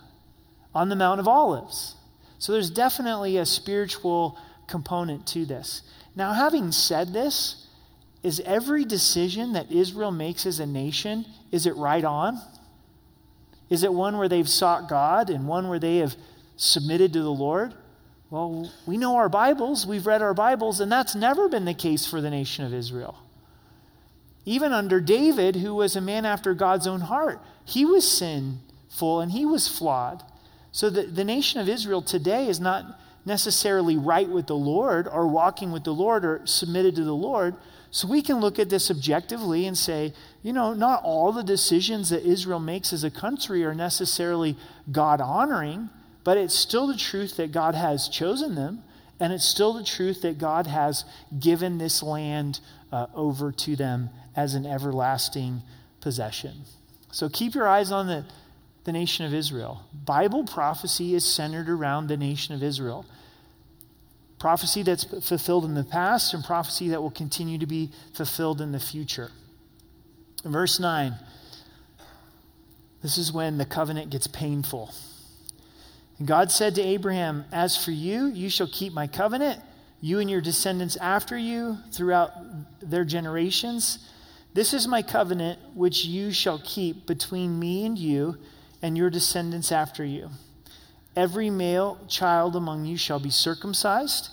[0.75, 1.97] on the Mount of Olives.
[2.39, 5.83] So there's definitely a spiritual component to this.
[6.15, 7.64] Now, having said this,
[8.25, 12.41] is every decision that Israel makes as a nation, is it right on?
[13.69, 16.17] Is it one where they've sought God and one where they have
[16.57, 17.75] submitted to the Lord?
[18.31, 22.07] Well, we know our Bibles, we've read our Bibles, and that's never been the case
[22.07, 23.19] for the nation of Israel.
[24.47, 29.33] Even under David, who was a man after God's own heart, he was sinful and
[29.33, 30.23] he was flawed.
[30.73, 35.27] So the, the nation of Israel today is not necessarily right with the Lord or
[35.27, 37.55] walking with the Lord or submitted to the Lord.
[37.91, 42.11] So we can look at this objectively and say, you know, not all the decisions
[42.11, 44.57] that Israel makes as a country are necessarily
[44.91, 45.91] God honoring,
[46.25, 48.83] but it's still the truth that God has chosen them,
[49.21, 51.05] and it's still the truth that God has
[51.39, 52.61] given this land
[52.91, 55.63] uh, over to them as an everlasting
[56.01, 56.63] possession.
[57.13, 58.25] So keep your eyes on the
[58.85, 59.83] the nation of Israel.
[59.93, 63.07] Bible prophecy is centered around the nation of Israel.
[64.39, 68.73] Prophecy that's fulfilled in the past and prophecy that will continue to be fulfilled in
[68.73, 69.31] the future.
[70.45, 71.15] In verse 9,
[73.03, 74.93] this is when the covenant gets painful.
[76.19, 79.61] And God said to Abraham, As for you, you shall keep my covenant,
[80.03, 82.33] you and your descendants after you throughout
[82.83, 84.11] their generations.
[84.53, 88.37] This is my covenant which you shall keep between me and you
[88.85, 90.29] and your descendants after you.
[91.17, 94.29] Every male child among you shall be circumcised,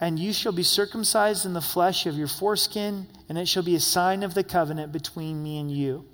[0.00, 3.76] and you shall be circumcised in the flesh of your foreskin, and it shall be
[3.76, 6.04] a sign of the covenant between me and you.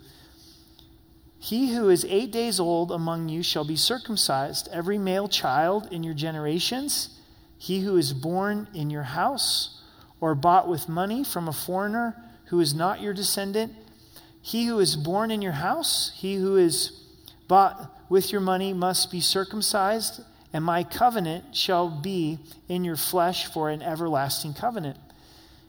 [1.39, 6.03] He who is eight days old among you shall be circumcised, every male child in
[6.03, 7.19] your generations,
[7.57, 9.83] he who is born in your house,
[10.21, 12.15] or bought with money from a foreigner
[12.49, 13.73] who is not your descendant,
[14.43, 16.98] he who is born in your house, he who is
[17.49, 23.47] bought with your money must be circumcised, and my covenant shall be in your flesh
[23.47, 24.99] for an everlasting covenant.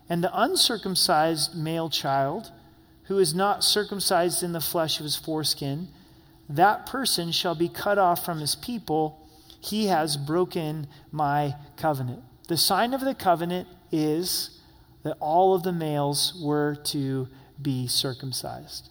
[0.10, 2.52] And the uncircumcised male child,
[3.04, 5.88] who is not circumcised in the flesh of his foreskin,
[6.48, 9.28] that person shall be cut off from his people.
[9.60, 12.24] He has broken my covenant.
[12.48, 14.60] The sign of the covenant is
[15.04, 17.28] that all of the males were to
[17.62, 18.90] be circumcised.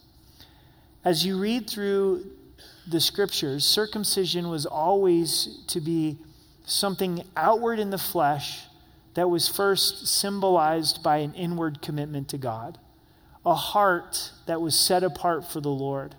[1.03, 2.25] As you read through
[2.89, 6.17] the scriptures, circumcision was always to be
[6.65, 8.63] something outward in the flesh
[9.13, 12.77] that was first symbolized by an inward commitment to God,
[13.45, 16.15] a heart that was set apart for the Lord,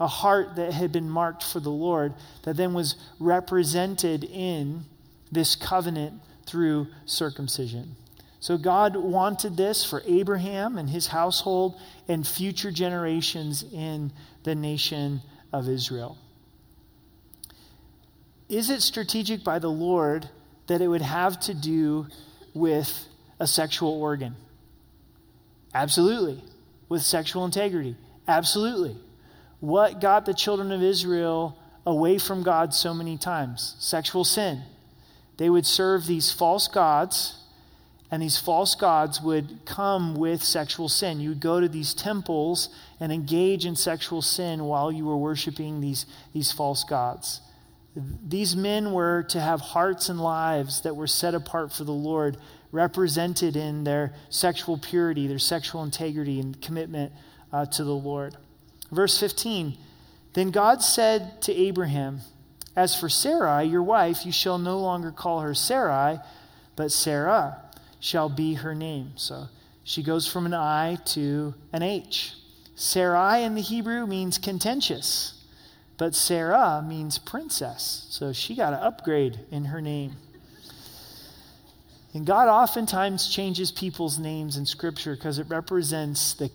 [0.00, 4.84] a heart that had been marked for the Lord that then was represented in
[5.30, 6.14] this covenant
[6.46, 7.96] through circumcision.
[8.40, 14.12] So God wanted this for Abraham and his household and future generations in
[14.44, 15.20] the nation
[15.52, 16.18] of Israel.
[18.48, 20.28] Is it strategic by the Lord
[20.66, 22.06] that it would have to do
[22.54, 23.06] with
[23.38, 24.36] a sexual organ?
[25.74, 26.42] Absolutely.
[26.88, 27.96] With sexual integrity?
[28.26, 28.96] Absolutely.
[29.60, 33.76] What got the children of Israel away from God so many times?
[33.78, 34.62] Sexual sin.
[35.36, 37.37] They would serve these false gods
[38.10, 41.20] and these false gods would come with sexual sin.
[41.20, 45.80] You would go to these temples and engage in sexual sin while you were worshiping
[45.80, 47.42] these, these false gods.
[47.94, 52.38] These men were to have hearts and lives that were set apart for the Lord,
[52.72, 57.12] represented in their sexual purity, their sexual integrity, and commitment
[57.52, 58.36] uh, to the Lord.
[58.90, 59.76] Verse 15
[60.32, 62.20] Then God said to Abraham,
[62.74, 66.20] As for Sarai, your wife, you shall no longer call her Sarai,
[66.76, 67.67] but Sarah
[68.00, 69.12] shall be her name.
[69.16, 69.48] So
[69.84, 72.34] she goes from an I to an H.
[72.74, 75.44] Sarai in the Hebrew means contentious,
[75.96, 78.06] but Sarah means princess.
[78.10, 80.12] So she got an upgrade in her name.
[82.14, 86.50] And God oftentimes changes people's names in Scripture because it represents the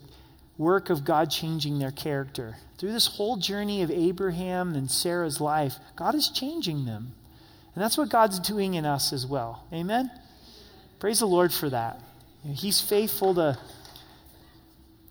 [0.58, 2.56] work of God changing their character.
[2.78, 7.12] Through this whole journey of Abraham and Sarah's life, God is changing them.
[7.74, 9.64] And that's what God's doing in us as well.
[9.72, 10.10] Amen?
[11.04, 12.00] Praise the Lord for that.
[12.54, 13.58] He's faithful to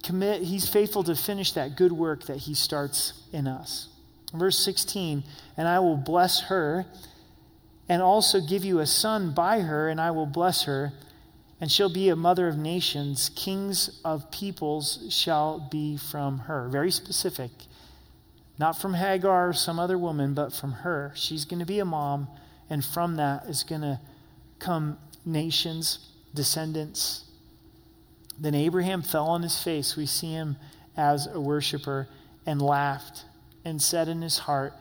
[0.01, 3.89] commit, He's faithful to finish that good work that He starts in us.
[4.33, 5.23] Verse 16,
[5.55, 6.87] and I will bless her
[7.87, 10.93] and also give you a son by her, and I will bless her,
[11.61, 13.29] and she'll be a mother of nations.
[13.35, 16.69] Kings of peoples shall be from her.
[16.69, 17.51] Very specific.
[18.57, 21.11] Not from Hagar or some other woman, but from her.
[21.13, 22.29] She's going to be a mom,
[22.67, 23.99] and from that is going to
[24.57, 27.25] come nations, descendants.
[28.39, 29.95] Then Abraham fell on his face.
[29.95, 30.57] We see him
[30.97, 32.07] as a worshiper
[32.45, 33.25] and laughed
[33.63, 34.73] and said in his heart,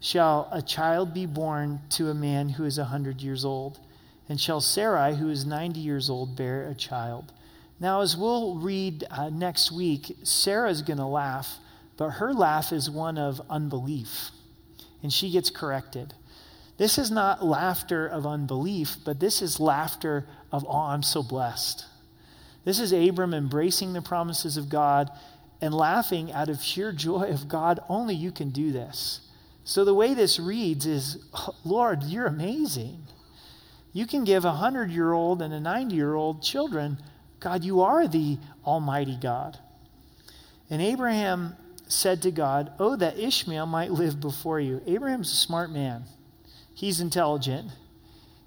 [0.00, 3.80] Shall a child be born to a man who is a hundred years old?
[4.28, 7.32] And shall Sarai, who is 90 years old, bear a child?
[7.78, 11.58] Now, as we'll read uh, next week, Sarah's going to laugh,
[11.96, 14.30] but her laugh is one of unbelief,
[15.02, 16.14] and she gets corrected.
[16.78, 21.86] This is not laughter of unbelief, but this is laughter of, oh, I'm so blessed.
[22.64, 25.10] This is Abram embracing the promises of God
[25.60, 27.80] and laughing out of sheer joy of God.
[27.88, 29.20] Only you can do this.
[29.64, 33.02] So the way this reads is oh, Lord, you're amazing.
[33.92, 36.98] You can give a 100 year old and a 90 year old children.
[37.40, 39.58] God, you are the Almighty God.
[40.68, 41.56] And Abraham
[41.88, 44.82] said to God, Oh, that Ishmael might live before you.
[44.86, 46.04] Abraham's a smart man,
[46.76, 47.70] he's intelligent.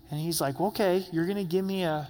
[0.09, 2.09] And he's like, Okay, you're going to give me a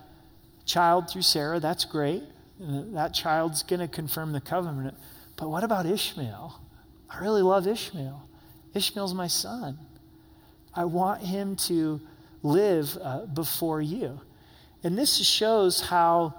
[0.66, 1.60] child through Sarah.
[1.60, 2.22] That's great.
[2.60, 4.96] That child's going to confirm the covenant.
[5.38, 6.62] But what about Ishmael?
[7.10, 8.30] I really love Ishmael.
[8.76, 9.80] Ishmael's my son.
[10.76, 12.00] I want him to
[12.44, 14.20] live uh, before you.
[14.84, 16.36] And this shows how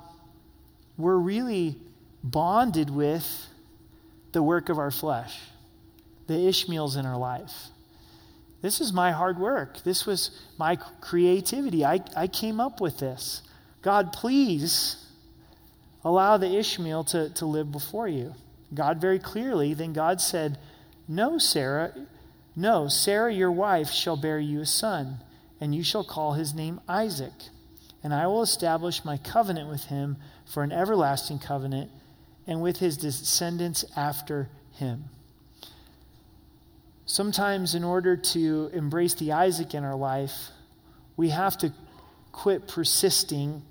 [0.97, 1.77] we're really
[2.23, 3.47] bonded with
[4.33, 5.39] the work of our flesh,
[6.27, 7.69] the Ishmaels in our life.
[8.63, 9.83] This is my hard work.
[9.83, 11.85] This was my creativity.
[11.85, 13.43] I, I came up with this.
[13.83, 15.07] God, please
[16.05, 18.35] allow the Ishmael to, to live before you.
[18.75, 20.59] God very clearly, then God said,
[21.09, 21.93] No, Sarah,
[22.55, 25.19] no, Sarah, your wife, shall bear you a son,
[25.61, 27.33] and you shall call his name Isaac.
[28.03, 31.91] And I will establish my covenant with him for an everlasting covenant,
[32.47, 35.05] and with his descendants after him.
[37.11, 40.51] Sometimes, in order to embrace the Isaac in our life,
[41.17, 41.73] we have to
[42.31, 43.63] quit persisting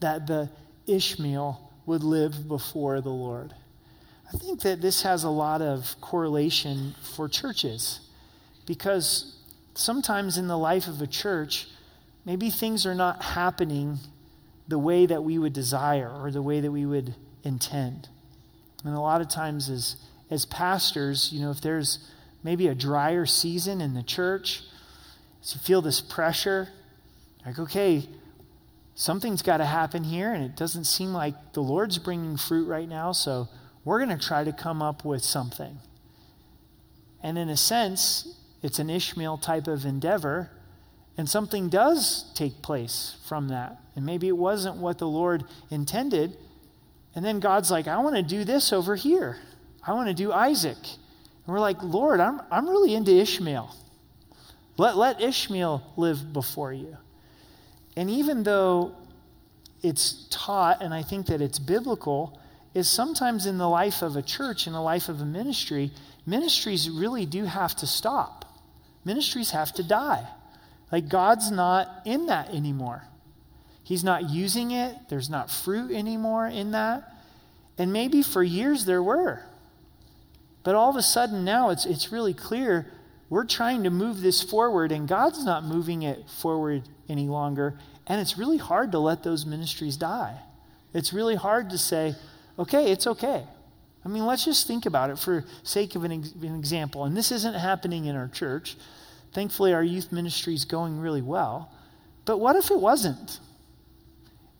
[0.00, 0.48] that the
[0.86, 3.52] Ishmael would live before the Lord.
[4.26, 8.00] I think that this has a lot of correlation for churches
[8.64, 9.36] because
[9.74, 11.68] sometimes in the life of a church,
[12.24, 13.98] maybe things are not happening
[14.66, 17.14] the way that we would desire or the way that we would
[17.44, 18.08] intend.
[18.82, 19.96] And a lot of times, as,
[20.32, 21.98] as pastors, you know, if there's
[22.42, 24.62] maybe a drier season in the church,
[25.42, 26.68] you feel this pressure,
[27.44, 28.08] like, okay,
[28.94, 32.88] something's got to happen here, and it doesn't seem like the Lord's bringing fruit right
[32.88, 33.48] now, so
[33.84, 35.78] we're going to try to come up with something.
[37.22, 40.50] And in a sense, it's an Ishmael type of endeavor,
[41.18, 43.78] and something does take place from that.
[43.94, 46.38] And maybe it wasn't what the Lord intended.
[47.14, 49.36] And then God's like, I want to do this over here.
[49.84, 50.78] I want to do Isaac.
[50.78, 53.74] And we're like, Lord, I'm, I'm really into Ishmael.
[54.76, 56.96] Let, let Ishmael live before you.
[57.96, 58.94] And even though
[59.82, 62.38] it's taught, and I think that it's biblical,
[62.74, 65.90] is sometimes in the life of a church, in the life of a ministry,
[66.24, 68.44] ministries really do have to stop.
[69.04, 70.26] Ministries have to die.
[70.90, 73.02] Like God's not in that anymore.
[73.82, 74.94] He's not using it.
[75.08, 77.12] There's not fruit anymore in that.
[77.76, 79.42] And maybe for years there were.
[80.62, 82.86] But all of a sudden now it's, it's really clear
[83.28, 87.78] we're trying to move this forward and God's not moving it forward any longer.
[88.06, 90.38] And it's really hard to let those ministries die.
[90.92, 92.14] It's really hard to say,
[92.58, 93.44] okay, it's okay.
[94.04, 97.04] I mean, let's just think about it for sake of an, ex- an example.
[97.04, 98.76] And this isn't happening in our church.
[99.32, 101.72] Thankfully, our youth ministry is going really well.
[102.24, 103.40] But what if it wasn't?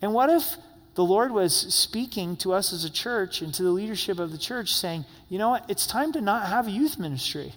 [0.01, 0.55] And what if
[0.95, 4.37] the Lord was speaking to us as a church and to the leadership of the
[4.37, 7.53] church saying, you know what, it's time to not have a youth ministry.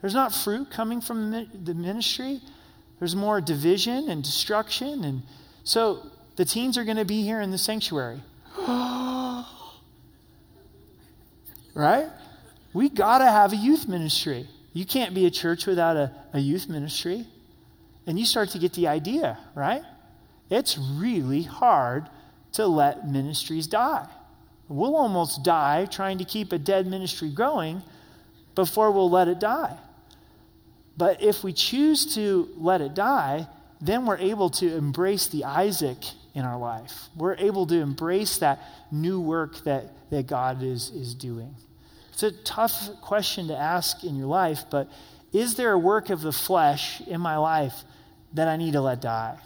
[0.00, 2.40] There's not fruit coming from the ministry,
[2.98, 5.04] there's more division and destruction.
[5.04, 5.22] And
[5.64, 6.06] so
[6.36, 8.20] the teens are going to be here in the sanctuary.
[11.74, 12.08] right?
[12.72, 14.46] We got to have a youth ministry.
[14.72, 17.26] You can't be a church without a, a youth ministry.
[18.06, 19.82] And you start to get the idea, right?
[20.50, 22.08] it's really hard
[22.52, 24.06] to let ministries die.
[24.68, 27.82] We'll almost die trying to keep a dead ministry going
[28.54, 29.76] before we'll let it die.
[30.96, 33.48] But if we choose to let it die,
[33.80, 35.98] then we're able to embrace the Isaac
[36.34, 37.08] in our life.
[37.16, 38.60] We're able to embrace that
[38.92, 41.54] new work that, that God is, is doing.
[42.12, 44.88] It's a tough question to ask in your life, but
[45.32, 47.82] is there a work of the flesh in my life
[48.34, 49.38] that I need to let die?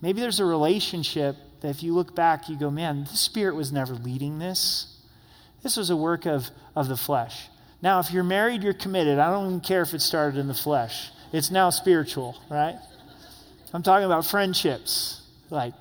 [0.00, 3.72] Maybe there's a relationship that if you look back, you go, man, the Spirit was
[3.72, 4.98] never leading this.
[5.62, 7.48] This was a work of, of the flesh.
[7.80, 9.18] Now, if you're married, you're committed.
[9.18, 12.78] I don't even care if it started in the flesh, it's now spiritual, right?
[13.72, 15.72] I'm talking about friendships, like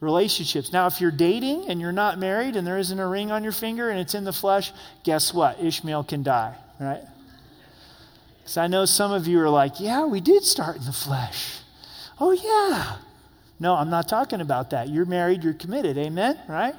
[0.00, 0.72] relationships.
[0.72, 3.52] Now, if you're dating and you're not married and there isn't a ring on your
[3.52, 4.72] finger and it's in the flesh,
[5.04, 5.62] guess what?
[5.62, 7.02] Ishmael can die, right?
[8.38, 11.58] Because I know some of you are like, yeah, we did start in the flesh.
[12.18, 12.96] Oh, yeah.
[13.58, 14.88] No, I'm not talking about that.
[14.88, 15.96] You're married, you're committed.
[15.96, 16.38] Amen?
[16.48, 16.74] Right?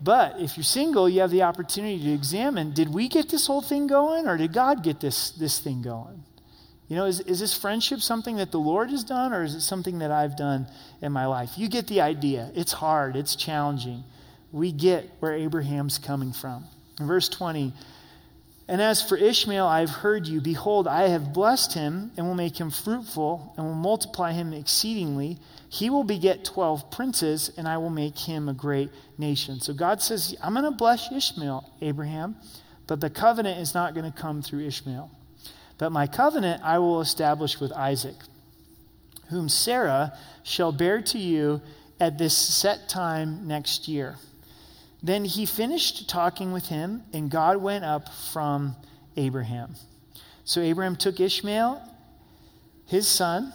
[0.00, 3.62] But if you're single, you have the opportunity to examine did we get this whole
[3.62, 6.24] thing going or did God get this, this thing going?
[6.88, 9.62] You know, is, is this friendship something that the Lord has done or is it
[9.62, 10.66] something that I've done
[11.00, 11.52] in my life?
[11.56, 12.50] You get the idea.
[12.54, 14.04] It's hard, it's challenging.
[14.52, 16.66] We get where Abraham's coming from.
[17.00, 17.72] In verse 20,
[18.66, 20.40] and as for Ishmael, I have heard you.
[20.40, 25.38] Behold, I have blessed him and will make him fruitful and will multiply him exceedingly.
[25.68, 29.60] He will beget 12 princes, and I will make him a great nation.
[29.60, 32.36] So God says, I'm going to bless Ishmael, Abraham,
[32.86, 35.10] but the covenant is not going to come through Ishmael.
[35.76, 38.16] But my covenant I will establish with Isaac,
[39.28, 41.60] whom Sarah shall bear to you
[42.00, 44.16] at this set time next year.
[45.04, 48.74] Then he finished talking with him, and God went up from
[49.18, 49.74] Abraham.
[50.44, 51.82] So Abraham took Ishmael,
[52.86, 53.52] his son,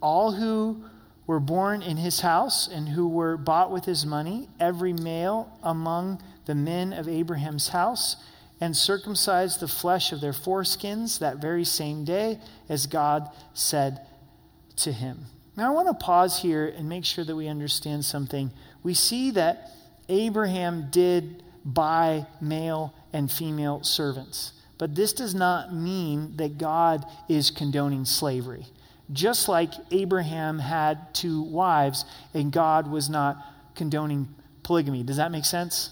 [0.00, 0.84] all who
[1.26, 6.22] were born in his house and who were bought with his money, every male among
[6.46, 8.14] the men of Abraham's house,
[8.60, 12.38] and circumcised the flesh of their foreskins that very same day,
[12.68, 14.06] as God said
[14.76, 15.26] to him.
[15.56, 18.52] Now, I want to pause here and make sure that we understand something.
[18.84, 19.68] We see that
[20.08, 24.52] Abraham did buy male and female servants.
[24.78, 28.66] But this does not mean that God is condoning slavery.
[29.12, 33.36] Just like Abraham had two wives and God was not
[33.74, 34.28] condoning
[34.62, 35.02] polygamy.
[35.02, 35.90] Does that make sense?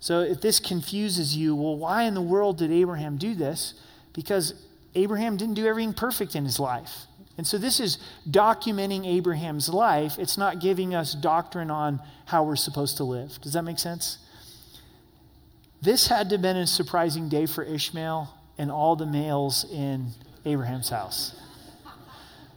[0.00, 3.74] So if this confuses you, well, why in the world did Abraham do this?
[4.12, 4.54] Because
[4.94, 7.06] Abraham didn't do everything perfect in his life.
[7.38, 10.18] And so this is documenting Abraham's life.
[10.18, 13.40] It's not giving us doctrine on how we're supposed to live.
[13.40, 14.18] Does that make sense?
[15.80, 20.08] This had to have been a surprising day for Ishmael and all the males in
[20.44, 21.34] Abraham's house.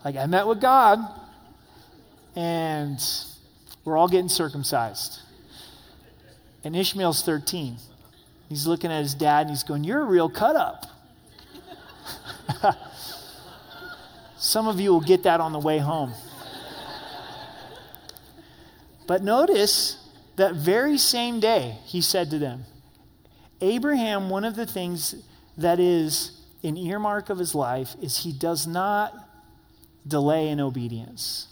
[0.03, 0.99] Like, I met with God,
[2.35, 2.99] and
[3.83, 5.19] we're all getting circumcised.
[6.63, 7.77] And Ishmael's 13.
[8.49, 10.85] He's looking at his dad and he's going, You're a real cut up.
[14.45, 16.13] Some of you will get that on the way home.
[19.07, 19.97] But notice
[20.35, 22.65] that very same day, he said to them,
[23.59, 25.15] Abraham, one of the things
[25.57, 29.15] that is an earmark of his life is he does not
[30.07, 31.47] delay in obedience.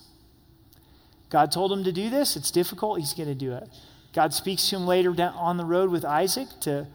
[1.31, 2.35] God told him to do this.
[2.35, 2.99] It's difficult.
[2.99, 3.69] He's going to do it.
[4.13, 6.85] God speaks to him later down on the road with Isaac to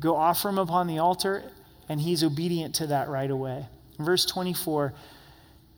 [0.00, 1.44] go offer him upon the altar,
[1.86, 3.66] and he's obedient to that right away.
[3.98, 4.94] verse 24,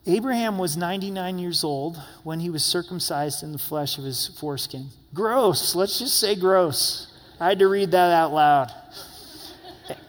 [0.09, 4.90] Abraham was 99 years old when he was circumcised in the flesh of his foreskin.
[5.12, 5.74] Gross.
[5.74, 7.12] Let's just say gross.
[7.40, 8.72] I had to read that out loud.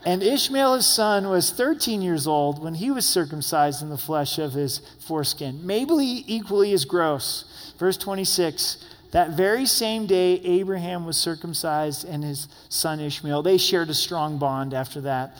[0.05, 4.37] And Ishmael, his son, was 13 years old when he was circumcised in the flesh
[4.37, 5.65] of his foreskin.
[5.65, 7.73] Maybe equally as gross.
[7.79, 8.77] Verse 26
[9.11, 13.41] That very same day, Abraham was circumcised and his son Ishmael.
[13.41, 15.37] They shared a strong bond after that.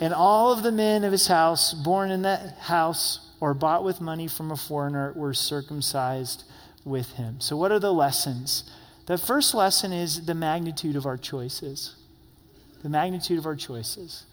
[0.00, 4.00] And all of the men of his house, born in that house, or bought with
[4.00, 6.44] money from a foreigner were circumcised
[6.84, 7.40] with him.
[7.40, 8.70] So, what are the lessons?
[9.06, 11.96] The first lesson is the magnitude of our choices.
[12.82, 14.24] The magnitude of our choices.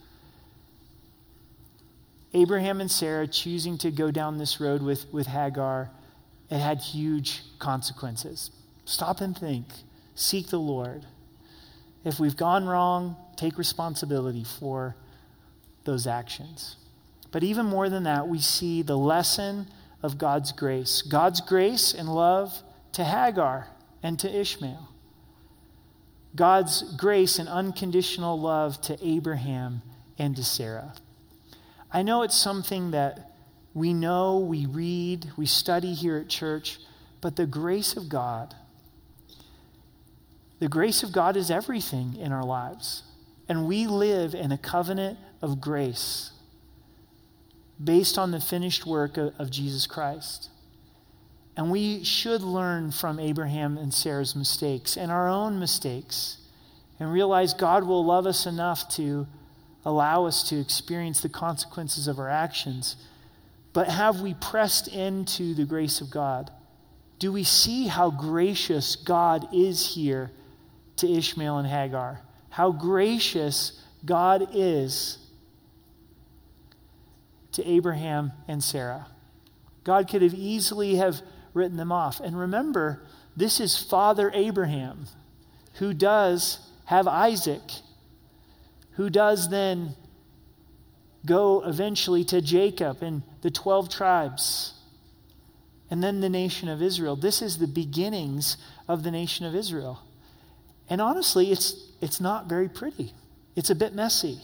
[2.33, 5.89] Abraham and Sarah choosing to go down this road with, with Hagar,
[6.49, 8.51] it had huge consequences.
[8.83, 9.67] Stop and think.
[10.15, 11.05] Seek the Lord.
[12.03, 14.95] If we've gone wrong, take responsibility for
[15.85, 16.75] those actions.
[17.35, 19.67] But even more than that, we see the lesson
[20.01, 22.63] of God's grace God's grace and love
[22.93, 23.67] to Hagar
[24.01, 24.87] and to Ishmael.
[26.33, 29.81] God's grace and unconditional love to Abraham
[30.17, 30.93] and to Sarah.
[31.91, 33.33] I know it's something that
[33.73, 36.79] we know, we read, we study here at church,
[37.19, 38.55] but the grace of God,
[40.59, 43.03] the grace of God is everything in our lives.
[43.49, 46.31] And we live in a covenant of grace
[47.83, 50.49] based on the finished work of, of Jesus Christ.
[51.57, 56.37] And we should learn from Abraham and Sarah's mistakes and our own mistakes
[56.99, 59.27] and realize God will love us enough to
[59.85, 62.95] allow us to experience the consequences of our actions.
[63.73, 66.51] But have we pressed into the grace of God?
[67.19, 70.31] Do we see how gracious God is here
[70.97, 72.21] to Ishmael and Hagar?
[72.49, 75.17] How gracious God is
[77.55, 79.07] to Abraham and Sarah.
[79.83, 81.21] God could have easily have
[81.53, 82.19] written them off.
[82.19, 83.03] And remember,
[83.35, 85.07] this is Father Abraham
[85.75, 87.61] who does have Isaac,
[88.91, 89.95] who does then
[91.25, 94.73] go eventually to Jacob and the 12 tribes,
[95.89, 97.15] and then the nation of Israel.
[97.15, 100.01] This is the beginnings of the nation of Israel.
[100.89, 103.13] And honestly, it's, it's not very pretty,
[103.55, 104.39] it's a bit messy.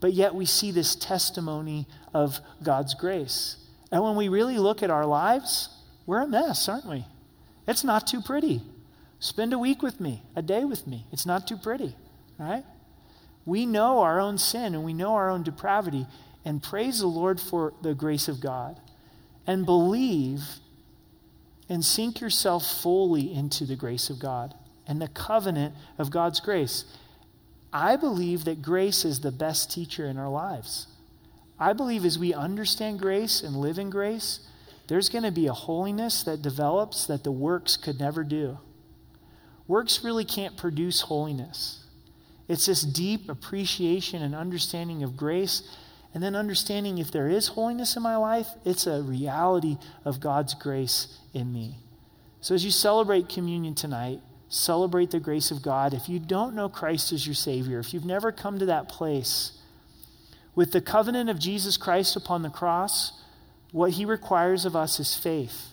[0.00, 3.56] But yet we see this testimony of God's grace.
[3.90, 5.68] And when we really look at our lives,
[6.06, 7.06] we're a mess, aren't we?
[7.66, 8.62] It's not too pretty.
[9.18, 11.06] Spend a week with me, a day with me.
[11.12, 11.94] It's not too pretty,
[12.38, 12.64] right?
[13.46, 16.06] We know our own sin and we know our own depravity,
[16.44, 18.78] and praise the Lord for the grace of God.
[19.46, 20.42] And believe
[21.68, 24.54] and sink yourself fully into the grace of God
[24.86, 26.84] and the covenant of God's grace.
[27.74, 30.86] I believe that grace is the best teacher in our lives.
[31.58, 34.46] I believe as we understand grace and live in grace,
[34.86, 38.58] there's going to be a holiness that develops that the works could never do.
[39.66, 41.84] Works really can't produce holiness.
[42.46, 45.62] It's this deep appreciation and understanding of grace,
[46.12, 50.54] and then understanding if there is holiness in my life, it's a reality of God's
[50.54, 51.78] grace in me.
[52.40, 55.94] So as you celebrate communion tonight, celebrate the grace of God.
[55.94, 59.52] If you don't know Christ as your Savior, if you've never come to that place,
[60.54, 63.20] with the covenant of Jesus Christ upon the cross,
[63.72, 65.72] what he requires of us is faith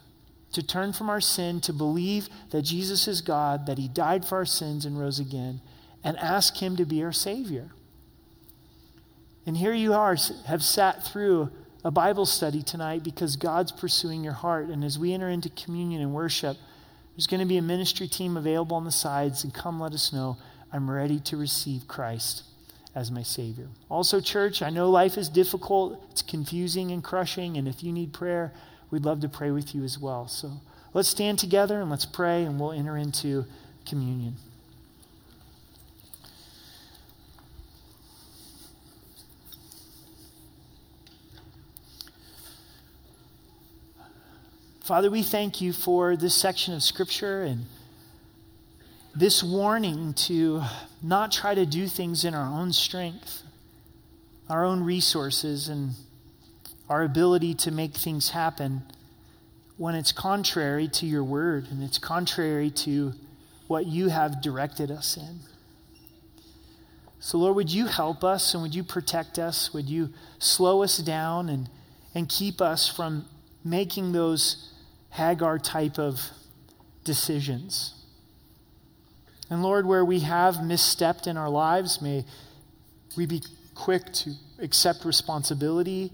[0.54, 4.38] to turn from our sin, to believe that Jesus is God, that he died for
[4.38, 5.62] our sins and rose again,
[6.04, 7.70] and ask him to be our Savior.
[9.46, 11.52] And here you are, have sat through
[11.84, 14.68] a Bible study tonight because God's pursuing your heart.
[14.68, 16.58] And as we enter into communion and worship,
[17.16, 20.14] there's going to be a ministry team available on the sides, and come let us
[20.14, 20.38] know
[20.72, 22.44] I'm ready to receive Christ
[22.96, 23.68] as my Savior.
[23.90, 28.14] Also, church, I know life is difficult, it's confusing and crushing, and if you need
[28.14, 28.54] prayer,
[28.90, 30.28] we'd love to pray with you as well.
[30.28, 30.62] So
[30.94, 33.46] let's stand together and let's pray, and we'll enter into
[33.86, 34.36] communion.
[44.84, 47.66] Father, we thank you for this section of Scripture and
[49.16, 50.64] this warning to
[51.04, 53.44] not try to do things in our own strength,
[54.50, 55.92] our own resources, and
[56.90, 58.82] our ability to make things happen
[59.78, 63.14] when it's contrary to your word and it's contrary to
[63.68, 65.42] what you have directed us in.
[67.20, 69.76] So, Lord, would you help us and would you protect us?
[69.76, 70.10] Would you
[70.40, 71.70] slow us down and,
[72.16, 73.26] and keep us from
[73.64, 74.70] making those
[75.12, 76.22] Hagar type of
[77.04, 77.94] decisions.
[79.50, 82.26] And Lord, where we have misstepped in our lives, may
[83.18, 83.42] we be
[83.76, 86.12] quick to accept responsibility,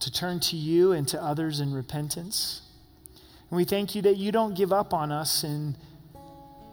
[0.00, 2.62] to turn to you and to others in repentance.
[3.50, 5.76] And we thank you that you don't give up on us in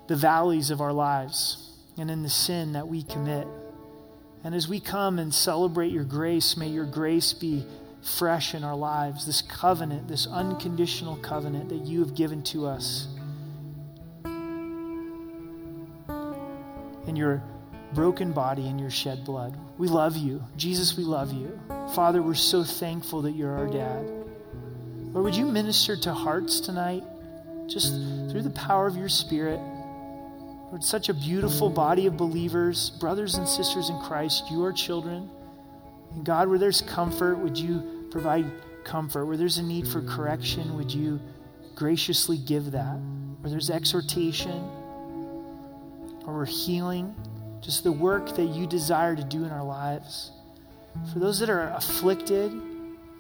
[0.08, 3.48] the valleys of our lives and in the sin that we commit.
[4.44, 7.66] And as we come and celebrate your grace, may your grace be
[8.02, 13.08] fresh in our lives, this covenant, this unconditional covenant that you have given to us.
[17.08, 17.44] In your
[17.94, 19.58] broken body and your shed blood.
[19.78, 20.44] We love you.
[20.58, 21.60] Jesus, we love you.
[21.96, 24.06] Father, we're so thankful that you're our dad.
[25.12, 27.04] Lord, would you minister to hearts tonight
[27.68, 27.94] just
[28.30, 29.60] through the power of your spirit?
[30.70, 35.30] Lord, such a beautiful body of believers, brothers and sisters in Christ, you are children.
[36.16, 38.46] And God, where there's comfort, would you provide
[38.84, 39.26] comfort?
[39.26, 41.20] Where there's a need for correction, would you
[41.76, 43.00] graciously give that?
[43.42, 44.70] Where there's exhortation
[46.26, 47.16] or healing,
[47.62, 50.32] just the work that you desire to do in our lives.
[51.14, 52.52] For those that are afflicted,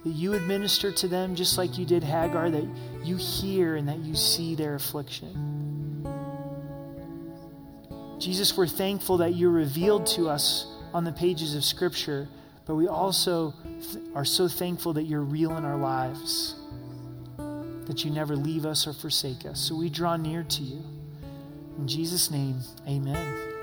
[0.03, 2.67] that you administer to them just like you did Hagar, that
[3.03, 6.05] you hear and that you see their affliction.
[8.19, 12.27] Jesus, we're thankful that you revealed to us on the pages of Scripture
[12.69, 13.51] but we also
[13.81, 16.53] th- are so thankful that you're real in our lives,
[17.87, 19.59] that you never leave us or forsake us.
[19.59, 20.83] So we draw near to you.
[21.79, 23.58] In Jesus' name, amen.